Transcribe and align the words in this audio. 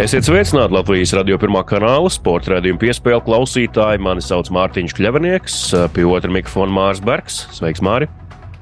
Esiet 0.00 0.24
sveicināti 0.24 0.72
Latvijas 0.72 1.10
radio 1.12 1.36
pirmā 1.36 1.60
kanāla 1.68 2.08
sporta 2.08 2.54
raidījuma 2.54 2.80
piespēle 2.80 3.20
klausītāji. 3.26 4.00
Mani 4.00 4.22
sauc 4.24 4.48
Mārtiņš 4.56 4.94
Kļavinieks, 4.96 5.56
pie 5.92 6.06
otra 6.08 6.30
mikrofona 6.32 6.72
Mārs 6.72 7.02
Bergs. 7.04 7.42
Sveiks, 7.52 7.82
Māri! 7.84 8.08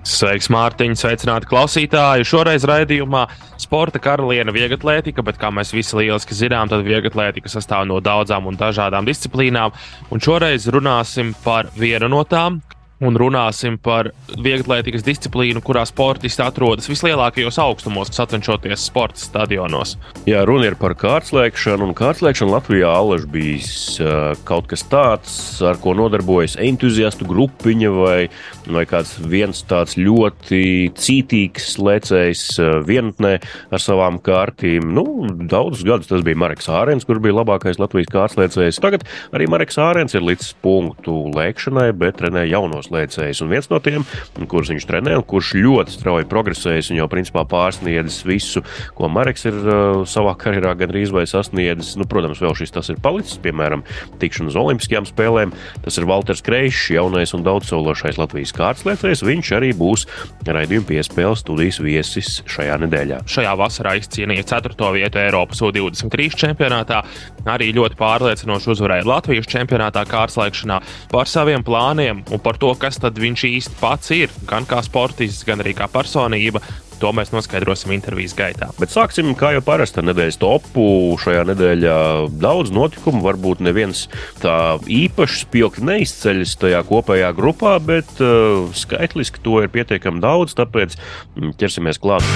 Sveiks, 0.03 0.49
Mārtiņ! 0.51 0.97
Sveicināti 0.99 1.47
klausītāji! 1.47 2.27
Šoreiz 2.27 2.67
raidījumā 2.67 3.29
sporta 3.55 4.03
karaliene 4.03 4.51
vieglatlētika, 4.57 5.23
bet 5.23 5.39
kā 5.39 5.53
mēs 5.55 5.71
visi 5.77 6.01
lieliski 6.01 6.35
zinām, 6.35 6.73
tad 6.73 6.83
vieglatlētika 6.83 7.53
sastāv 7.55 7.87
no 7.87 8.01
daudzām 8.03 8.51
un 8.51 8.59
dažādām 8.59 9.07
disciplīnām. 9.07 9.79
Un 10.11 10.25
šoreiz 10.25 10.67
runāsim 10.75 11.31
par 11.47 11.71
vienu 11.79 12.11
no 12.11 12.25
tām, 12.27 12.59
un 13.05 13.19
runāsim 13.19 13.79
par 13.81 14.11
vieglietīgas 14.43 15.05
disciplīnu, 15.07 15.63
kurā 15.65 15.85
sportisti 15.89 16.43
atrodas 16.43 16.89
vislielākajos 16.91 17.59
augstumos, 17.63 18.11
sacenšoties 18.15 18.89
sporta 18.89 19.23
stadionos. 19.23 19.97
Jā, 20.29 20.43
runa 20.49 20.71
ir 20.71 20.79
par 20.81 20.97
kārtslēkšanu, 20.99 21.89
un 21.89 21.97
kārtslēkšana 21.99 22.57
Latvijā 22.57 22.91
alaž 22.91 23.27
bijis 23.31 23.71
uh, 24.03 24.33
kaut 24.49 24.69
kas 24.73 24.83
tāds, 24.91 25.37
ar 25.63 25.79
ko 25.83 25.95
nodarbojas 25.99 26.59
entuziastu 26.63 27.29
grupiņa 27.29 27.93
vai, 27.95 28.19
vai 28.67 28.85
kāds 28.89 29.15
viens 29.31 29.63
tāds 29.69 29.95
ļoti 29.99 30.91
cītīgs 30.99 31.77
lēcējs 31.79 32.45
uh, 32.59 32.73
vienatnē 32.89 33.37
ar 33.75 33.85
savām 33.85 34.19
kārtīm. 34.25 34.91
Nu, 34.99 35.07
daudzus 35.49 35.87
gadus 35.87 36.11
tas 36.11 36.27
bija 36.27 36.41
Marks 36.43 36.71
Ārens, 36.73 37.07
kurš 37.07 37.23
bija 37.25 37.39
labākais 37.39 37.79
Latvijas 37.79 38.11
kārtslēcējs. 38.15 38.83
Tagad 38.83 39.07
arī 39.31 39.47
Marks 39.51 39.79
Ārens 39.83 40.19
ir 40.19 40.27
līdz 40.27 40.51
punktu 40.65 41.15
lēkšanai, 41.37 41.93
bet 41.99 42.19
trenē 42.19 42.49
jaunos 42.49 42.88
lēcējs. 42.95 43.43
Un 43.45 43.53
viens 43.53 43.69
no 43.71 43.81
tiem, 43.83 44.07
kurus 44.51 44.73
viņš 44.73 44.89
trenē, 44.89 45.17
un 45.19 45.27
kurš 45.29 45.55
ļoti 45.59 45.95
strauji 45.95 46.29
progresējis 46.31 46.93
un 46.93 47.01
jau 47.01 47.09
principā 47.13 47.45
pārsniedzis 47.49 48.25
visu, 48.29 48.65
ko 48.99 49.11
Marks 49.13 49.47
ir 49.49 49.57
uh, 49.59 50.03
savā 50.09 50.35
karjerā 50.39 50.75
gandrīz 50.79 51.13
vai 51.15 51.27
sasniedzis. 51.29 51.97
Nu, 51.99 52.07
protams, 52.09 52.43
vēl 52.43 52.57
šis 52.59 52.75
tas 52.75 52.91
ir 52.93 53.01
palicis, 53.05 53.39
piemēram, 53.45 53.85
tikšana 54.23 54.53
uz 54.53 54.59
Olimpiskajām 54.59 55.09
spēlēm. 55.09 55.55
Tas 55.85 55.99
ir 56.01 56.09
Walters 56.09 56.45
Kreišs, 56.45 56.91
jaunais 56.95 57.35
un 57.37 57.45
daudzsološais 57.47 58.21
Latvijas 58.21 58.55
kārtslēcējs. 58.57 59.25
Viņš 59.27 59.53
arī 59.59 59.73
būs 59.77 60.07
raidījuma 60.47 60.89
piespēles 60.89 61.43
studijas 61.45 61.81
viesis 61.83 62.39
šajā 62.49 62.79
nedēļā. 62.85 63.23
Šajā 63.29 63.55
vasarā 63.59 63.97
izcīnīja 64.01 64.47
4. 64.49 64.93
vietu 64.97 65.21
Eiropas 65.23 65.63
U23 65.65 66.39
čempionātā. 66.45 67.03
Arī 67.49 67.71
ļoti 67.77 67.97
pārliecinoši 67.99 68.73
uzvarēja 68.75 69.07
Latvijas 69.09 69.49
čempionātā 69.49 70.05
kārtslēkšanā 70.09 70.81
par 71.13 71.31
saviem 71.31 71.65
plāniem 71.65 72.23
un 72.29 72.43
par 72.45 72.59
to, 72.61 72.75
kas 72.81 73.01
tad 73.03 73.19
viņš 73.21 73.47
īsti 73.49 73.81
pats 73.81 74.13
ir, 74.17 74.35
gan 74.49 74.67
kā 74.69 74.83
sportists, 74.87 75.47
gan 75.49 75.65
arī 75.65 75.77
kā 75.79 75.91
personība. 75.93 76.63
To 76.99 77.13
mēs 77.15 77.31
noskaidrosim 77.31 77.93
intervijas 77.95 78.33
gaitā. 78.35 78.73
Bet 78.75 78.91
sāksim, 78.91 79.31
kā 79.39 79.53
jau 79.55 79.63
parasti, 79.63 80.01
ar 80.01 80.09
nedēļas 80.09 80.41
topu. 80.43 80.87
Šajā 81.23 81.45
nedēļā 81.53 81.99
daudz 82.43 82.73
notikumu, 82.75 83.23
varbūt 83.23 83.63
neviens 83.63 84.09
tā 84.43 84.57
īpaši 84.83 85.45
spilgti 85.45 85.87
neizceļas 85.87 86.57
tajā 86.59 86.83
kopējā 86.91 87.31
grupā, 87.39 87.77
bet 87.79 88.11
uh, 88.19 88.67
skaitliski 88.75 89.45
to 89.47 89.63
ir 89.63 89.71
pietiekami 89.75 90.19
daudz, 90.25 90.59
tāpēc 90.59 90.99
mm, 90.99 91.55
ķersimies 91.63 92.03
klāt. 92.03 92.27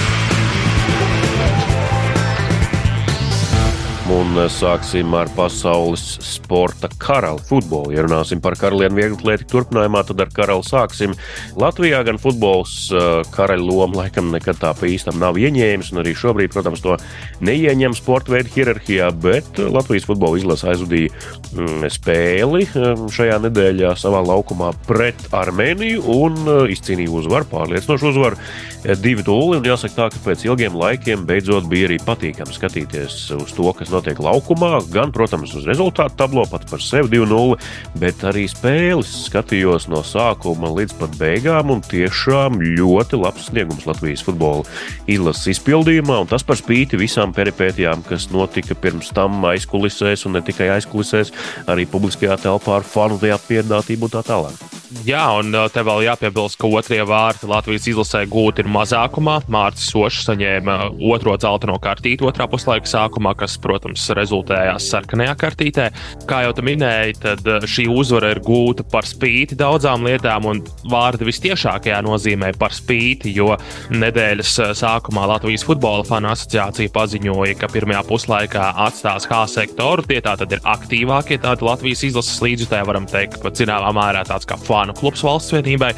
Un 4.13 4.35
eh, 4.37 4.45
sāksim 4.51 5.13
ar 5.17 5.29
pasaules 5.33 6.01
sporta 6.21 6.89
karali 7.01 7.41
futbolu. 7.47 7.93
Ja 7.95 8.03
runāsim 8.05 8.41
par 8.43 8.53
karalienu 8.59 8.99
vieglatlētiku 8.99 9.49
turpinājumā, 9.49 10.03
tad 10.05 10.21
ar 10.21 10.29
karali 10.33 10.65
sāksim. 10.67 11.15
Latvijā 11.57 12.03
gan 12.05 12.19
futbols 12.21 12.75
eh, 12.93 13.07
karaļa 13.33 13.65
loma 13.65 14.03
laikam 14.03 14.29
nekad 14.33 14.59
tā 14.61 14.73
pa 14.77 14.89
īstam 14.89 15.17
nav 15.21 15.39
ieņēmis, 15.41 15.89
un 15.93 16.03
arī 16.03 16.13
šobrīd, 16.19 16.53
protams, 16.53 16.83
to 16.85 16.97
neieņem 17.41 17.95
sporta 17.97 18.35
veidu 18.35 18.53
hierarhijā, 18.53 19.09
bet 19.23 19.57
Latvijas 19.57 20.05
futbola 20.09 20.37
izlase 20.41 20.69
aizvadīja 20.75 21.09
mm, 21.55 21.89
spēli 21.95 22.67
eh, 22.69 23.07
šajā 23.17 23.39
nedēļā 23.47 23.95
savā 23.97 24.21
laukumā 24.27 24.75
pret 24.85 25.25
Armēniju 25.33 26.05
un 26.19 26.37
izcīnīja 26.69 27.17
uzvaru, 27.23 27.49
pārliecinošu 27.55 28.13
uzvaru 28.13 28.41
2-0. 28.83 29.63
Jāsaka 29.65 29.95
tā, 29.95 30.09
ka 30.13 30.23
pēc 30.27 30.45
ilgiem 30.45 30.77
laikiem 30.77 31.25
beidzot 31.27 31.65
bija 31.71 31.87
arī 31.89 32.01
patīkami 32.03 32.53
skatīties 32.53 33.19
uz 33.39 33.53
to, 33.55 33.69
kas 33.73 33.89
notiek 33.93 34.02
laukumā, 34.23 34.81
gan, 34.93 35.13
protams, 35.15 35.55
uz 35.55 35.65
rezultātu 35.69 36.17
tablo 36.19 36.43
pat 36.49 36.67
par 36.69 36.83
sevi 36.83 37.15
2-0, 37.15 37.57
bet 38.01 38.25
arī 38.27 38.45
spēles 38.51 39.11
skatījos 39.27 39.87
no 39.91 40.03
sākuma 40.05 40.71
līdz 40.75 40.97
pat 40.99 41.17
beigām, 41.19 41.71
un 41.73 41.81
tiešām 41.87 42.59
ļoti 42.61 43.21
labs 43.21 43.49
sniegums 43.49 43.87
Latvijas 43.89 44.25
futbola 44.25 44.67
izlases 45.07 45.55
izpildījumā, 45.55 46.19
un 46.23 46.31
tas 46.31 46.45
par 46.45 46.59
spīti 46.59 46.99
visām 46.99 47.33
peripētijām, 47.35 48.03
kas 48.07 48.29
notika 48.33 48.75
pirms 48.75 49.13
tam 49.15 49.43
aizkulisēs, 49.53 50.27
un 50.27 50.37
ne 50.37 50.43
tikai 50.45 50.69
aizkulisēs, 50.77 51.33
arī 51.71 51.87
publiskajā 51.89 52.41
telpā 52.45 52.79
ar 52.81 52.87
fanu 52.87 53.19
apmierinātību 53.23 54.09
un 54.09 54.13
tā 54.17 54.23
tālāk. 54.27 54.73
Jā, 55.01 55.23
un 55.41 55.49
uh, 55.57 55.65
te 55.73 55.81
vēl 55.83 56.03
jāpiebilst, 56.05 56.59
ka 56.61 56.69
otrie 56.69 57.01
vārti 57.07 57.47
Latvijas 57.49 57.87
izlasē 57.89 58.21
gūti 58.29 58.61
ir 58.61 58.69
mazākumā. 58.71 59.39
Mārcis 59.51 59.89
Sošs 59.89 60.27
saņēma 60.29 60.75
otro 61.09 61.33
zeltaino 61.41 61.79
kartīti 61.81 62.23
otrā 62.27 62.45
puslaika 62.47 62.87
sākumā, 62.87 63.33
kas, 63.39 63.57
protams, 63.59 63.82
rezultējās 63.91 64.87
sarkanajā 64.93 65.35
kartītē. 65.39 65.89
Kā 66.29 66.43
jau 66.45 66.53
te 66.55 66.65
minēji, 66.65 67.17
tad 67.23 67.47
uh, 67.49 67.67
šī 67.67 67.87
uzvara 67.91 68.33
ir 68.33 68.41
gūta 68.45 68.85
par 68.87 69.07
spīti 69.07 69.57
daudzām 69.59 70.07
lietām, 70.07 70.47
un 70.49 70.63
vārdi 70.91 71.27
vistiešākajā 71.29 72.01
nozīmē 72.05 72.53
par 72.59 72.75
spīti, 72.75 73.33
jo 73.37 73.53
nedēļas 73.93 74.55
uh, 74.63 74.73
sākumā 74.77 75.27
Latvijas 75.33 75.65
futbola 75.67 76.05
fanu 76.07 76.31
asociācija 76.33 76.93
paziņoja, 76.95 77.59
ka 77.59 77.71
pirmajā 77.73 78.03
puslaikā 78.09 78.73
atstās 78.87 79.29
H 79.29 79.45
sektoru. 79.55 80.05
Tie 80.07 80.19
tātad 80.23 80.51
ir 80.53 80.63
aktīvākie 80.63 81.39
tādi 81.43 81.67
Latvijas 81.67 82.05
izlases 82.09 82.41
līdzjutēji, 82.43 82.89
varam 82.89 83.09
teikt, 83.09 83.41
pat 83.43 83.57
zināmā 83.59 83.93
mērā 83.95 84.25
tāds 84.27 84.47
kā 84.49 84.59
Fanu 84.59 84.95
klubs 84.97 85.23
valsts 85.25 85.55
vienībai. 85.55 85.93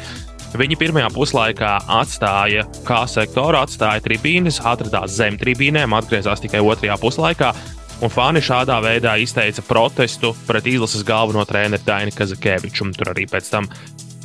Viņi 0.56 0.76
pirmajā 0.78 1.08
puslaikā 1.12 1.72
atstāja 1.98 2.62
kā 2.86 3.02
sektoru, 3.10 3.58
atstāja 3.58 4.00
tribīnes, 4.04 4.60
atradās 4.64 5.16
zem 5.18 5.36
tribīnēm, 5.40 5.96
atgriezās 5.96 6.40
tikai 6.44 6.62
otrajā 6.64 6.96
puslaikā. 7.02 7.50
Un 8.04 8.12
fani 8.12 8.42
šādā 8.44 8.76
veidā 8.84 9.14
izteica 9.16 9.62
protestu 9.64 10.34
pret 10.44 10.66
izlases 10.68 11.04
galveno 11.06 11.46
treneru 11.48 11.80
Dainu 11.86 12.12
Kazakēviču. 12.12 12.90
Tur 12.92 13.12
arī 13.14 13.24
pēc 13.30 13.48
tam 13.48 13.68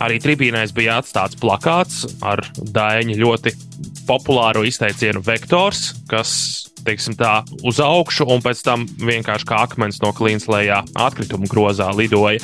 arī 0.04 0.18
tribīnēs 0.20 0.74
bija 0.76 0.98
atstāts 1.00 1.40
plakāts 1.40 2.04
ar 2.20 2.44
Dainu 2.58 3.16
ļoti 3.22 3.54
populāru 4.10 4.66
izteicienu 4.68 5.22
vektors, 5.24 5.94
kas 6.12 6.34
teiksim, 6.84 7.16
tā, 7.16 7.42
uz 7.68 7.80
augšu, 7.84 8.26
un 8.34 8.44
pēc 8.44 8.64
tam 8.66 8.84
vienkārši 9.00 9.48
kā 9.48 9.62
akmens 9.68 10.02
no 10.04 10.12
klīnas 10.18 10.50
lejā 10.52 10.82
atkrituma 11.00 11.48
grozā 11.48 11.92
lidoja. 11.96 12.42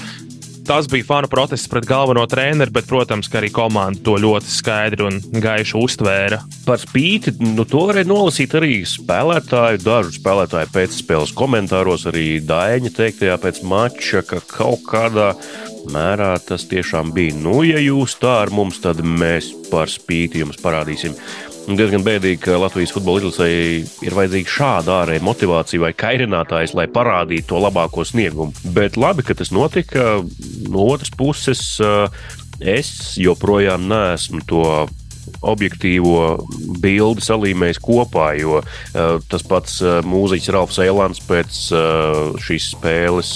Tas 0.68 0.88
bija 0.92 1.06
fanu 1.08 1.30
protests 1.32 1.70
pret 1.72 1.86
galveno 1.88 2.26
treneru, 2.28 2.74
bet, 2.76 2.90
protams, 2.90 3.30
arī 3.40 3.48
komanda 3.56 4.02
to 4.04 4.18
ļoti 4.20 4.52
skaidri 4.52 5.06
un 5.08 5.22
gaiši 5.40 5.78
uztvēra. 5.80 6.42
Par 6.66 6.82
spīti 6.82 7.32
nu, 7.40 7.64
to 7.64 7.86
varēja 7.88 8.10
nolasīt 8.10 8.58
arī 8.60 8.82
spēlētāju, 8.84 9.80
dažu 9.86 10.12
spēlētāju 10.18 10.74
pēcspēles 10.76 11.32
komentāros, 11.40 12.04
arī 12.12 12.28
Dāņa 12.44 12.92
teiktajā 13.00 13.40
pēc 13.46 13.64
mača, 13.64 14.26
ka 14.28 14.42
kaut 14.44 14.84
kādā 14.92 15.32
mērā 15.94 16.34
tas 16.44 16.68
tiešām 16.68 17.16
bija. 17.16 17.40
Nu, 17.40 17.62
ja 17.64 17.80
jūs 17.80 18.20
tā 18.20 18.42
ar 18.44 18.52
mums, 18.52 18.82
tad 18.84 19.00
mēs 19.00 19.54
par 19.72 19.88
spīti 19.88 20.44
jums 20.44 20.60
parādīsim 20.60 21.16
diezgan 21.76 22.04
bēdīgi, 22.06 22.40
ka 22.46 22.60
Latvijas 22.62 22.94
futbola 22.96 23.20
izlasēji 23.20 23.82
ir 24.08 24.16
vajadzīga 24.16 24.54
šāda 24.54 24.94
ārēja 25.02 25.26
motivācija 25.26 25.84
vai 25.84 25.92
kairinātājs, 25.98 26.76
lai 26.78 26.88
parādītu 26.92 27.50
to 27.52 27.60
labāko 27.64 28.06
sniegumu. 28.08 28.56
Bet 28.76 28.96
labi, 29.00 29.26
ka 29.28 29.36
tas 29.36 29.52
notika. 29.52 30.22
No 30.72 30.88
otras 30.88 31.12
puses, 31.12 31.64
es 32.62 32.94
joprojām 33.20 33.90
neesmu 33.92 34.46
to 34.48 34.64
objektīvo 35.48 36.22
bildi 36.82 37.24
salīmējis 37.26 37.82
kopā. 37.84 38.30
Jo 38.38 38.62
tas 39.32 39.46
pats 39.48 39.80
mūziķis 40.08 40.52
Ralfs 40.54 40.80
Eilants 40.84 41.22
pēc 41.28 41.60
šīs 42.44 42.72
spēles 42.74 43.32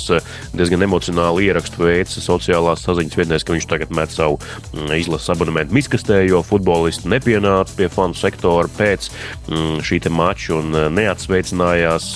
diezgan 0.57 0.85
emocionāli 0.85 1.47
ierakstu 1.49 1.85
veids 1.85 2.17
sociālās 2.21 2.83
saziņas 2.85 3.17
vietnēs, 3.19 3.45
ka 3.45 3.55
viņš 3.55 3.67
tagad 3.69 3.93
met 3.95 4.13
savu 4.13 4.39
mm, 4.39 4.91
izlases 4.99 5.31
abonementu 5.33 5.75
miskastē, 5.75 6.21
jo 6.27 6.41
futbolisti 6.45 7.09
nepienāca 7.11 7.75
pie 7.77 7.89
fanu 7.91 8.17
sektora 8.17 8.69
pēc 8.77 9.09
mm, 9.49 9.81
šī 9.85 10.01
mača 10.11 10.55
un 10.57 10.73
neatsveicinājās, 10.95 12.07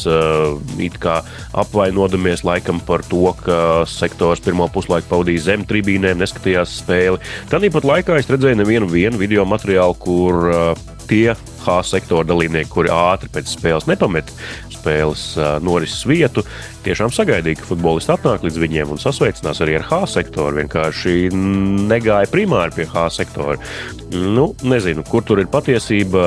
it 0.82 0.96
kā 1.02 1.20
apvainodamies 1.56 2.42
laikam 2.48 2.80
par 2.84 3.04
to, 3.06 3.30
ka 3.46 3.86
sektors 3.90 4.42
pirmo 4.44 4.66
puslaiku 4.74 5.12
pavadīja 5.12 5.44
zem 5.52 5.66
tribīnēm, 5.70 6.18
neskatījās 6.18 6.80
spēli. 6.82 7.22
Tāpat 7.52 7.86
laikā 7.86 8.18
es 8.18 8.30
redzēju 8.32 8.58
nevienu 8.64 9.20
video 9.22 9.46
materiālu, 9.46 9.85
kur 9.94 10.50
uh, 10.50 10.74
tie 11.06 11.36
H 11.66 11.82
sektora 11.96 12.28
dalībnieki, 12.30 12.72
kuri 12.72 12.94
ātri 12.94 13.32
pēc 13.34 13.58
spēles 13.58 13.90
nepamet 13.90 14.32
spēles 14.86 15.34
norises 15.66 16.06
vietu, 16.06 16.44
tiešām 16.86 17.10
sagaidīja, 17.14 17.58
ka 17.58 17.70
futbolisti 17.72 18.14
atnāk 18.14 18.44
līdz 18.46 18.60
viņiem 18.62 18.92
un 18.94 19.02
sasveicinās 19.02 19.62
arī 19.66 19.80
ar 19.80 19.88
H 19.90 20.02
sektoru. 20.14 20.60
Vienkārši 20.62 21.32
negāja 21.34 22.30
primāri 22.30 22.76
pie 22.76 22.86
H 22.92 23.08
sektora. 23.16 23.58
Nu, 24.14 24.52
nezinu, 24.62 25.02
kur 25.10 25.26
tur 25.26 25.42
ir 25.42 25.50
patiesība 25.50 26.22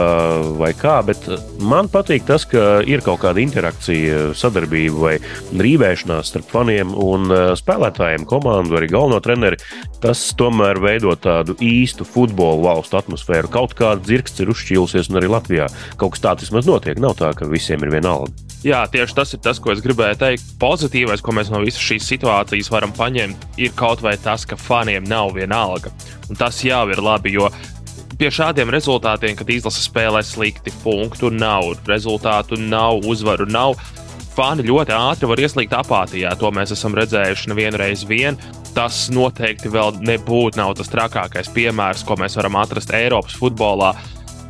vai 0.59 0.73
kā, 0.75 0.99
bet 1.07 1.23
man 1.63 1.87
patīk 1.93 2.27
tas, 2.27 2.43
ka 2.49 2.81
ir 2.83 3.05
kaut 3.07 3.23
kāda 3.23 3.43
interakcija, 3.45 4.33
sadarbība 4.39 4.99
vai 4.99 5.15
rīvēšanās 5.63 6.33
starp 6.33 6.51
faniem 6.51 6.91
un 6.99 7.31
spēlētājiem, 7.59 8.27
komandu, 8.29 8.81
arī 8.81 8.91
galveno 8.91 9.23
treneri. 9.23 9.61
Tas 10.03 10.25
tomēr 10.39 10.83
veido 10.83 11.15
tādu 11.19 11.55
īstu 11.63 12.07
futbola 12.07 12.73
valstu 12.73 12.99
atmosfēru. 12.99 13.51
Kaut 13.55 13.79
kāda 13.79 14.03
dzirksts 14.03 14.43
ir 14.43 14.51
uzšķīlusies, 14.51 15.13
un 15.13 15.23
arī 15.23 15.28
Latvijā 15.33 15.71
kaut 16.01 16.17
kas 16.17 16.25
tāds 16.25 16.47
vismaz 16.47 16.69
notiek. 16.69 17.01
Nav 17.03 17.17
tā, 17.21 17.33
ka 17.37 17.49
visiem 17.49 17.83
ir 17.85 17.95
vienalga. 17.99 18.33
Jā, 18.67 18.81
tieši 18.91 19.15
tas 19.15 19.33
ir 19.37 19.39
tas, 19.39 19.61
ko 19.63 19.71
es 19.71 19.83
gribēju 19.85 20.19
teikt. 20.19 20.47
Pozitīvais, 20.59 21.23
ko 21.23 21.35
mēs 21.37 21.53
no 21.55 21.61
visas 21.63 21.83
šīs 21.85 22.09
situācijas 22.11 22.73
varam 22.75 22.91
paņemt, 22.97 23.45
ir 23.63 23.75
kaut 23.79 24.03
vai 24.03 24.17
tas, 24.19 24.43
ka 24.49 24.59
faniem 24.59 25.07
nav 25.07 25.37
vienalga. 25.37 25.93
Un 26.27 26.39
tas 26.39 26.59
jau 26.67 26.83
ir 26.91 27.03
labi, 27.03 27.37
jo 27.37 27.47
pie 28.19 28.33
šādiem 28.35 28.73
rezultātiem, 28.75 29.37
kad 29.39 29.51
izlase 29.55 29.85
spēlē 29.85 30.25
slikti, 30.27 30.75
punktu 30.83 31.31
nav, 31.31 31.71
rezultātu 31.87 32.59
nav, 32.59 33.07
uzvaru 33.07 33.47
nav. 33.47 33.79
Fani 34.35 34.67
ļoti 34.67 34.95
ātri 34.95 35.31
var 35.31 35.41
ieslīgt 35.43 35.75
apātijā. 35.75 36.35
To 36.39 36.51
mēs 36.55 36.75
esam 36.75 36.95
redzējuši 36.99 37.51
nevienu 37.51 37.79
reizi 37.79 38.07
vien. 38.11 38.39
Tas 38.75 39.07
noteikti 39.15 39.71
vēl 39.71 40.03
nebūtu 40.03 40.67
tas 40.79 40.91
trakākais 40.93 41.51
piemērs, 41.55 42.05
ko 42.07 42.19
mēs 42.19 42.39
varam 42.39 42.59
atrast 42.59 42.95
Eiropas 42.95 43.39
futbolā 43.39 43.95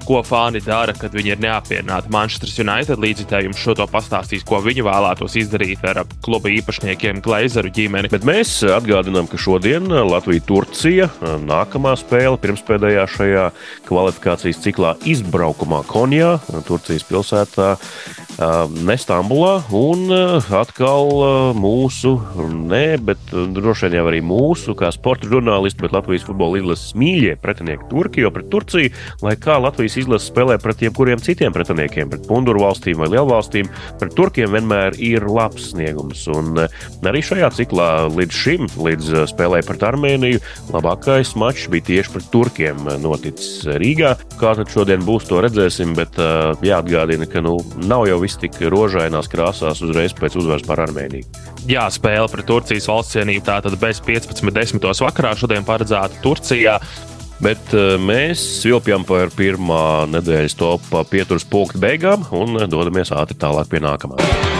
ko 0.09 0.23
fani 0.25 0.61
dara, 0.65 0.95
kad 0.97 1.13
viņi 1.13 1.35
ir 1.35 1.41
neapmierināti. 1.43 2.09
Manchester 2.13 2.49
United 2.65 3.01
līdzekļi 3.03 3.49
jums 3.49 3.61
šo 3.61 3.75
to 3.77 3.87
pastāstīs, 3.93 4.45
ko 4.49 4.63
viņi 4.65 4.87
vēlētos 4.87 5.37
izdarīt 5.37 5.85
ar 5.85 6.01
kluba 6.25 6.49
īpašniekiem, 6.55 7.21
Glazēru 7.25 7.73
ģimeni. 7.77 8.09
Bet 8.13 8.25
mēs 8.29 8.55
atgādinām, 8.65 9.29
ka 9.29 9.41
šodien 9.41 9.91
Latvija-Turcija 10.09 11.11
nākamā 11.45 11.93
spēle 12.01 12.41
pirmspēdējā 12.41 13.05
šajā 13.19 13.45
kvalifikācijas 13.89 14.65
ciklā 14.65 14.95
izbraukumā 15.09 15.83
Konjā, 15.91 16.39
Turcijas 16.69 17.05
pilsētā, 17.09 17.75
ne 18.39 18.97
Stambulā. 18.99 19.59
Un 19.75 20.11
atkal 20.55 21.55
mūsu, 21.59 22.15
ne, 22.69 22.99
bet 23.03 23.33
droši 23.33 23.89
vien 23.89 23.99
jau 23.99 24.05
arī 24.11 24.21
mūsu, 24.25 24.75
kā 24.79 24.91
sporta 24.95 25.29
žurnālisti, 25.31 25.83
bet 25.85 25.95
Latvijas 25.97 26.27
futbola 26.27 26.61
izlases 26.61 26.95
mīļie 26.99 27.37
pretinieki 27.43 27.89
Turkiju 27.91 28.31
pret 28.35 28.51
Turciju, 28.53 28.93
lai 29.25 29.35
kā 29.41 29.59
Latvijas 29.63 29.99
izlase 30.03 30.31
spēlē 30.31 30.59
pret 30.63 30.85
jebkuriem 30.87 31.23
citiem 31.23 31.55
pretiniekiem, 31.55 32.11
pret 32.13 32.27
Punduru 32.29 32.63
valstīm 32.67 33.01
vai 33.03 33.11
Lielvalstīm, 33.15 33.71
pret 34.01 34.15
Turkiem 34.19 34.55
vienmēr 34.55 34.99
ir 35.03 35.27
labs 35.27 35.71
sniegums. 35.73 36.27
Un 36.33 36.63
arī 37.09 37.23
šajā 37.25 37.51
ciklā 37.59 37.89
līdz 38.13 38.39
šim, 38.45 38.69
līdz 38.77 39.13
spēlē 39.33 39.63
pret 39.67 39.83
Armēniju, 39.89 40.43
labākais 40.75 41.35
mačs 41.41 41.67
bija 41.73 41.89
tieši 41.91 42.15
pret 42.15 42.31
Turkiem 42.35 42.87
noticis 43.03 43.65
Rīgā. 43.81 44.15
Kā 44.39 44.55
tad 44.59 44.71
šodien 44.73 45.03
būs, 45.07 45.27
to 45.31 45.43
redzēsim, 45.45 45.97
bet 45.99 46.19
jāatgādina, 46.67 47.27
ka 47.31 47.43
nu, 47.45 47.57
nav 47.89 48.07
jau 48.11 48.21
viss 48.21 48.28
tik 48.37 48.59
rožainās 48.69 49.31
krāsās 49.33 49.81
uzreiz 49.85 50.15
pēc 50.17 50.37
uzvaras 50.41 50.67
par 50.67 50.83
Armēniju. 50.85 51.25
Jā, 51.71 51.87
spēle 51.93 52.29
pret 52.33 52.49
Turcijas 52.49 52.89
valsts 52.91 53.17
cienību 53.17 53.47
tātad 53.49 53.79
bez 53.81 54.03
15.10. 54.05 54.85
vakarā 55.07 55.35
šodien 55.39 55.67
paredzēta 55.69 56.21
Turcijā. 56.25 56.79
Bet 57.39 57.73
eh, 57.73 57.95
mēs 58.03 58.43
svilpjam 58.63 59.07
par 59.07 59.31
pirmā 59.35 60.09
nedēļas 60.11 60.59
topā 60.59 61.05
pieturas 61.09 61.47
punktu 61.47 61.81
beigām 61.83 62.27
un 62.35 62.59
dodamies 62.67 63.15
ātri 63.15 63.39
tālāk 63.39 63.71
pie 63.71 63.85
nākamā. 63.85 64.58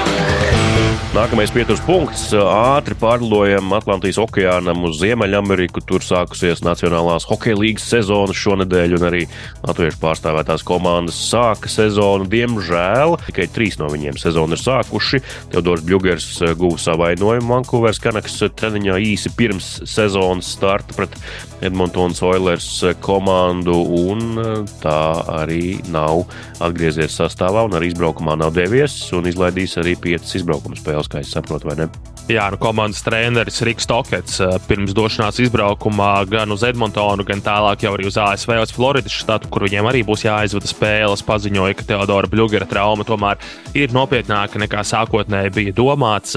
Nākamais 1.09 1.49
pieturas 1.49 1.81
punkts. 1.87 2.27
Ātri 2.37 2.93
pārlidojam 3.01 3.73
Atlantijas 3.73 4.19
okeānam 4.21 4.83
uz 4.85 4.99
Ziemeļameriku. 5.01 5.81
Tur 5.89 6.05
sākusies 6.05 6.61
Nacionālās 6.61 7.25
hokeja 7.31 7.57
līnijas 7.57 7.87
sezona 7.89 8.37
šonadēļ, 8.37 8.97
un 8.99 9.07
arī 9.09 9.23
latviešu 9.65 10.03
pārstāvētās 10.03 10.67
komandas 10.69 11.17
sāka 11.31 11.73
sezonu. 11.73 12.29
Diemžēl 12.29 13.17
tikai 13.25 13.49
trīs 13.49 13.81
no 13.81 13.89
viņiem 13.89 14.21
sezonu 14.21 14.53
ir 14.53 14.61
sākuši. 14.61 15.23
Teodors 15.55 15.87
Bļūgers 15.89 16.29
guva 16.61 16.77
savainojumu 16.85 17.55
Vankūveras 17.57 18.03
Kanakas 18.05 18.37
treniņā 18.61 19.01
īsi 19.09 19.33
pirms 19.33 19.79
sezonas 19.89 20.53
starta 20.59 20.93
pret 20.93 21.17
Edmontonas 21.65 22.21
Oilers 22.23 22.69
komandu, 23.03 23.75
un 24.13 24.37
tā 24.79 25.01
arī 25.41 25.81
nav 25.91 26.29
atgriezies 26.63 27.17
sastāvā, 27.19 27.65
un 27.67 27.75
arī 27.75 27.91
izbraukumā 27.91 28.37
nav 28.39 28.53
devies, 28.55 29.01
un 29.17 29.27
izlaidīs 29.27 29.75
arī 29.81 29.97
piecas 29.99 30.37
izbraukuma 30.39 30.79
spēles 30.79 30.98
spēles, 30.99 31.11
kā 31.11 31.23
es 31.23 31.33
saprotu, 31.33 31.69
vai 31.69 31.77
ne? 31.79 31.89
Jā, 32.29 32.49
nu 32.53 32.59
komandas 32.61 33.01
treneris 33.03 33.63
Riks 33.65 33.87
Tokets 33.89 34.41
eh, 34.41 34.57
pirms 34.69 34.93
došanās 34.97 35.39
izbraukumā 35.41 36.27
gan 36.29 36.51
uz 36.53 36.65
Edmontonu, 36.67 37.25
gan 37.25 37.41
tālāk 37.41 37.87
jau 37.87 37.95
arī 37.97 38.09
uz 38.09 38.19
ASV, 38.21 38.53
uz 38.61 38.75
Floridas 38.75 39.15
štatu, 39.15 39.49
kur 39.49 39.65
viņiem 39.65 39.89
arī 39.89 40.03
būs 40.05 40.27
jāizvada 40.27 40.69
spēles, 40.69 41.25
paziņoja, 41.25 41.79
ka 41.79 41.89
Teodora 41.89 42.29
Bļūgera 42.29 42.69
trauma 42.69 43.07
tomēr 43.09 43.41
ir 43.75 43.95
nopietnāka 43.97 44.61
nekā 44.61 44.85
sākotnēji 44.85 45.55
bija 45.55 45.77
domāts. 45.77 46.37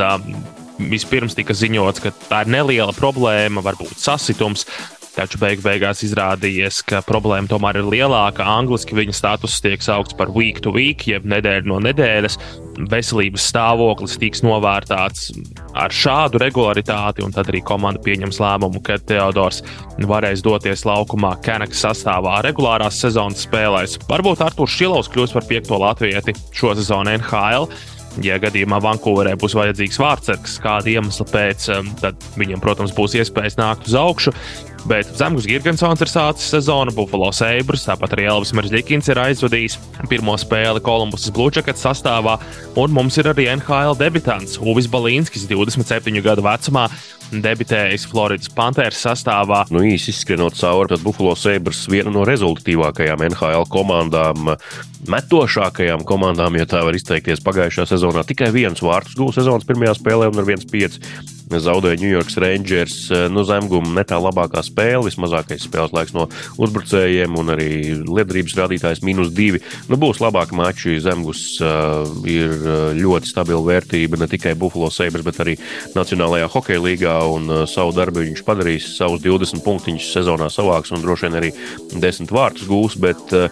Vispirms 0.81 1.35
tika 1.37 1.53
ziņots, 1.53 2.01
ka 2.01 2.09
tā 2.29 2.45
ir 2.45 2.55
neliela 2.55 2.95
problēma, 2.95 3.61
varbūt 3.61 3.99
sasitums, 4.01 4.63
Taču 5.11 5.41
beig 5.41 5.59
beigās 5.59 6.05
izrādījies, 6.05 6.77
ka 6.87 7.01
problēma 7.03 7.49
tomēr 7.51 7.81
ir 7.81 7.87
lielāka. 7.91 8.45
Angliski 8.47 8.95
viņa 8.95 9.15
status 9.17 9.57
tiek 9.59 9.83
saukts 9.83 10.15
par 10.15 10.31
week 10.31 10.61
to 10.63 10.71
week, 10.71 11.03
jeb 11.09 11.27
nedēļu 11.27 11.67
no 11.67 11.81
nedēļas. 11.83 12.37
Veselības 12.91 13.49
stāvoklis 13.51 14.15
tiks 14.21 14.39
novērtāts 14.47 15.33
ar 15.75 15.91
šādu 15.91 16.39
regularitāti, 16.39 17.25
un 17.27 17.35
tad 17.35 17.51
arī 17.51 17.59
komanda 17.67 17.99
pieņems 18.05 18.39
lēmumu, 18.39 18.79
ka 18.87 19.01
Teodors 19.03 19.59
varēs 19.99 20.45
doties 20.47 20.87
laukumā 20.87 21.35
Kanakas 21.43 21.83
sastāvā 21.83 22.39
regulārās 22.47 23.03
sezonas 23.03 23.43
spēlēs. 23.43 23.99
Varbūt 24.07 24.47
Arthurs 24.47 24.79
Šilovs 24.79 25.11
kļūs 25.11 25.35
par 25.35 25.49
piekto 25.51 25.81
latvieti 25.83 26.39
šo 26.55 26.71
sezonu 26.79 27.17
NHL. 27.19 27.67
Ja 28.23 28.35
gadījumā 28.43 28.81
Vankūverē 28.83 29.37
būs 29.39 29.53
vajadzīgs 29.55 29.99
vārdsargs 30.01 30.57
kāda 30.63 30.89
iemesla 30.91 31.25
pēc, 31.31 31.69
tad 32.01 32.25
viņam, 32.39 32.59
protams, 32.63 32.91
būs 32.95 33.15
iespējas 33.19 33.55
nākt 33.59 33.87
uz 33.87 33.95
augšu. 33.95 34.35
Bet 34.89 35.11
Zemgus 35.13 35.45
Gigantsons 35.45 36.01
ir 36.01 36.09
sācis 36.09 36.49
sezonu, 36.49 36.93
Buffalo 36.95 37.29
Sabres, 37.35 37.83
tāpat 37.85 38.15
arī 38.15 38.25
Elvis 38.31 38.53
Meržģikins 38.57 39.11
ir 39.13 39.19
aizvadījis 39.21 39.77
pirmo 40.09 40.33
spēli 40.41 40.81
Kolumbusas 40.81 41.33
Bluejackets 41.35 41.85
sastāvā, 41.85 42.39
un 42.81 42.95
mums 42.95 43.19
ir 43.21 43.29
arī 43.29 43.45
NHL 43.53 43.93
debitants 43.99 44.57
Uvis 44.57 44.89
Balīnskis, 44.89 45.45
27 45.51 46.23
gadu 46.25 46.45
vecumā, 46.47 46.87
debitējis 47.31 48.05
Floridas 48.11 48.51
Panthers 48.51 49.01
sastāvā. 49.05 49.63
Nu, 49.71 49.83
īsi 49.87 50.11
izskrienot 50.11 50.57
cauri, 50.59 50.91
tad 50.91 51.03
Buffalo 51.05 51.33
Sabres 51.39 51.83
viena 51.91 52.11
no 52.13 52.25
rezultatīvākajām 52.27 53.25
NHL 53.29 53.67
komandām, 53.71 54.53
metošākajām 55.11 56.05
komandām, 56.07 56.59
ja 56.59 56.67
tā 56.69 56.83
var 56.85 56.97
izteikties, 56.97 57.43
pagājušajā 57.45 57.91
sezonā. 57.93 58.25
Tikai 58.27 58.51
viens 58.55 58.83
vārtus 58.83 59.17
gūs 59.19 59.39
sezonas 59.39 59.67
pirmajā 59.69 59.95
spēlē 59.99 60.31
un 60.31 60.43
ar 60.43 60.51
1-5 60.57 60.99
zaudēja 61.59 61.99
New 61.99 62.11
York 62.11 62.29
Rangers. 62.39 63.09
Nu, 63.31 63.43
Zemguma 63.43 63.91
ne 63.95 64.03
tā 64.07 64.19
labākā 64.21 64.61
spēle, 64.63 65.03
vismazākais 65.07 65.65
spēles 65.65 65.93
laiks 65.95 66.13
no 66.15 66.27
uzbrucējiem 66.61 67.35
un 67.39 67.51
arī 67.55 67.69
liederības 68.05 68.55
rādītājs 68.59 69.03
minus 69.03 69.33
divi. 69.35 69.61
Nu, 69.89 69.99
būs 69.99 70.21
labāki 70.23 70.55
mači. 70.55 70.99
Zemgus 71.01 71.57
uh, 71.63 72.05
ir 72.29 72.53
ļoti 72.97 73.31
stabila 73.31 73.63
vērtība 73.65 74.19
ne 74.21 74.29
tikai 74.31 74.53
Buffalo 74.59 74.91
Sabres, 74.93 75.25
bet 75.25 75.41
arī 75.43 75.57
Nacionālajā 75.97 76.49
hokeja 76.51 76.83
līgā. 76.83 77.17
Un, 77.27 77.47
uh, 77.49 77.63
savu 77.69 77.93
darbu 77.95 78.23
viņš 78.23 78.43
padarīs, 78.47 78.87
savus 78.97 79.21
20 79.23 79.63
punktiņus 79.65 80.09
sezonā 80.15 80.49
savāks 80.53 80.93
un 80.95 81.03
droši 81.03 81.27
vien 81.27 81.37
arī 81.39 81.51
10 81.93 82.31
vārtus 82.33 82.67
gūs. 82.69 82.97
Bet, 83.01 83.21
uh, 83.35 83.51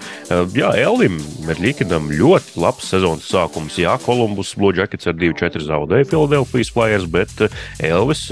jā, 0.55 0.71
Elvim 0.79 1.19
Merļikinam 1.47 2.09
ļoti 2.13 2.57
labs 2.59 2.89
sezonas 2.91 3.27
sākums. 3.29 3.77
Jā, 3.79 3.95
Kolumbus 4.03 4.55
Blue 4.59 4.75
Jackets 4.75 5.09
ar 5.09 5.17
2-4 5.19 5.65
zaudēja 5.67 6.09
Philadelphia 6.09 6.71
Flyers, 6.73 7.07
bet 7.09 7.31
Elvis 7.83 8.27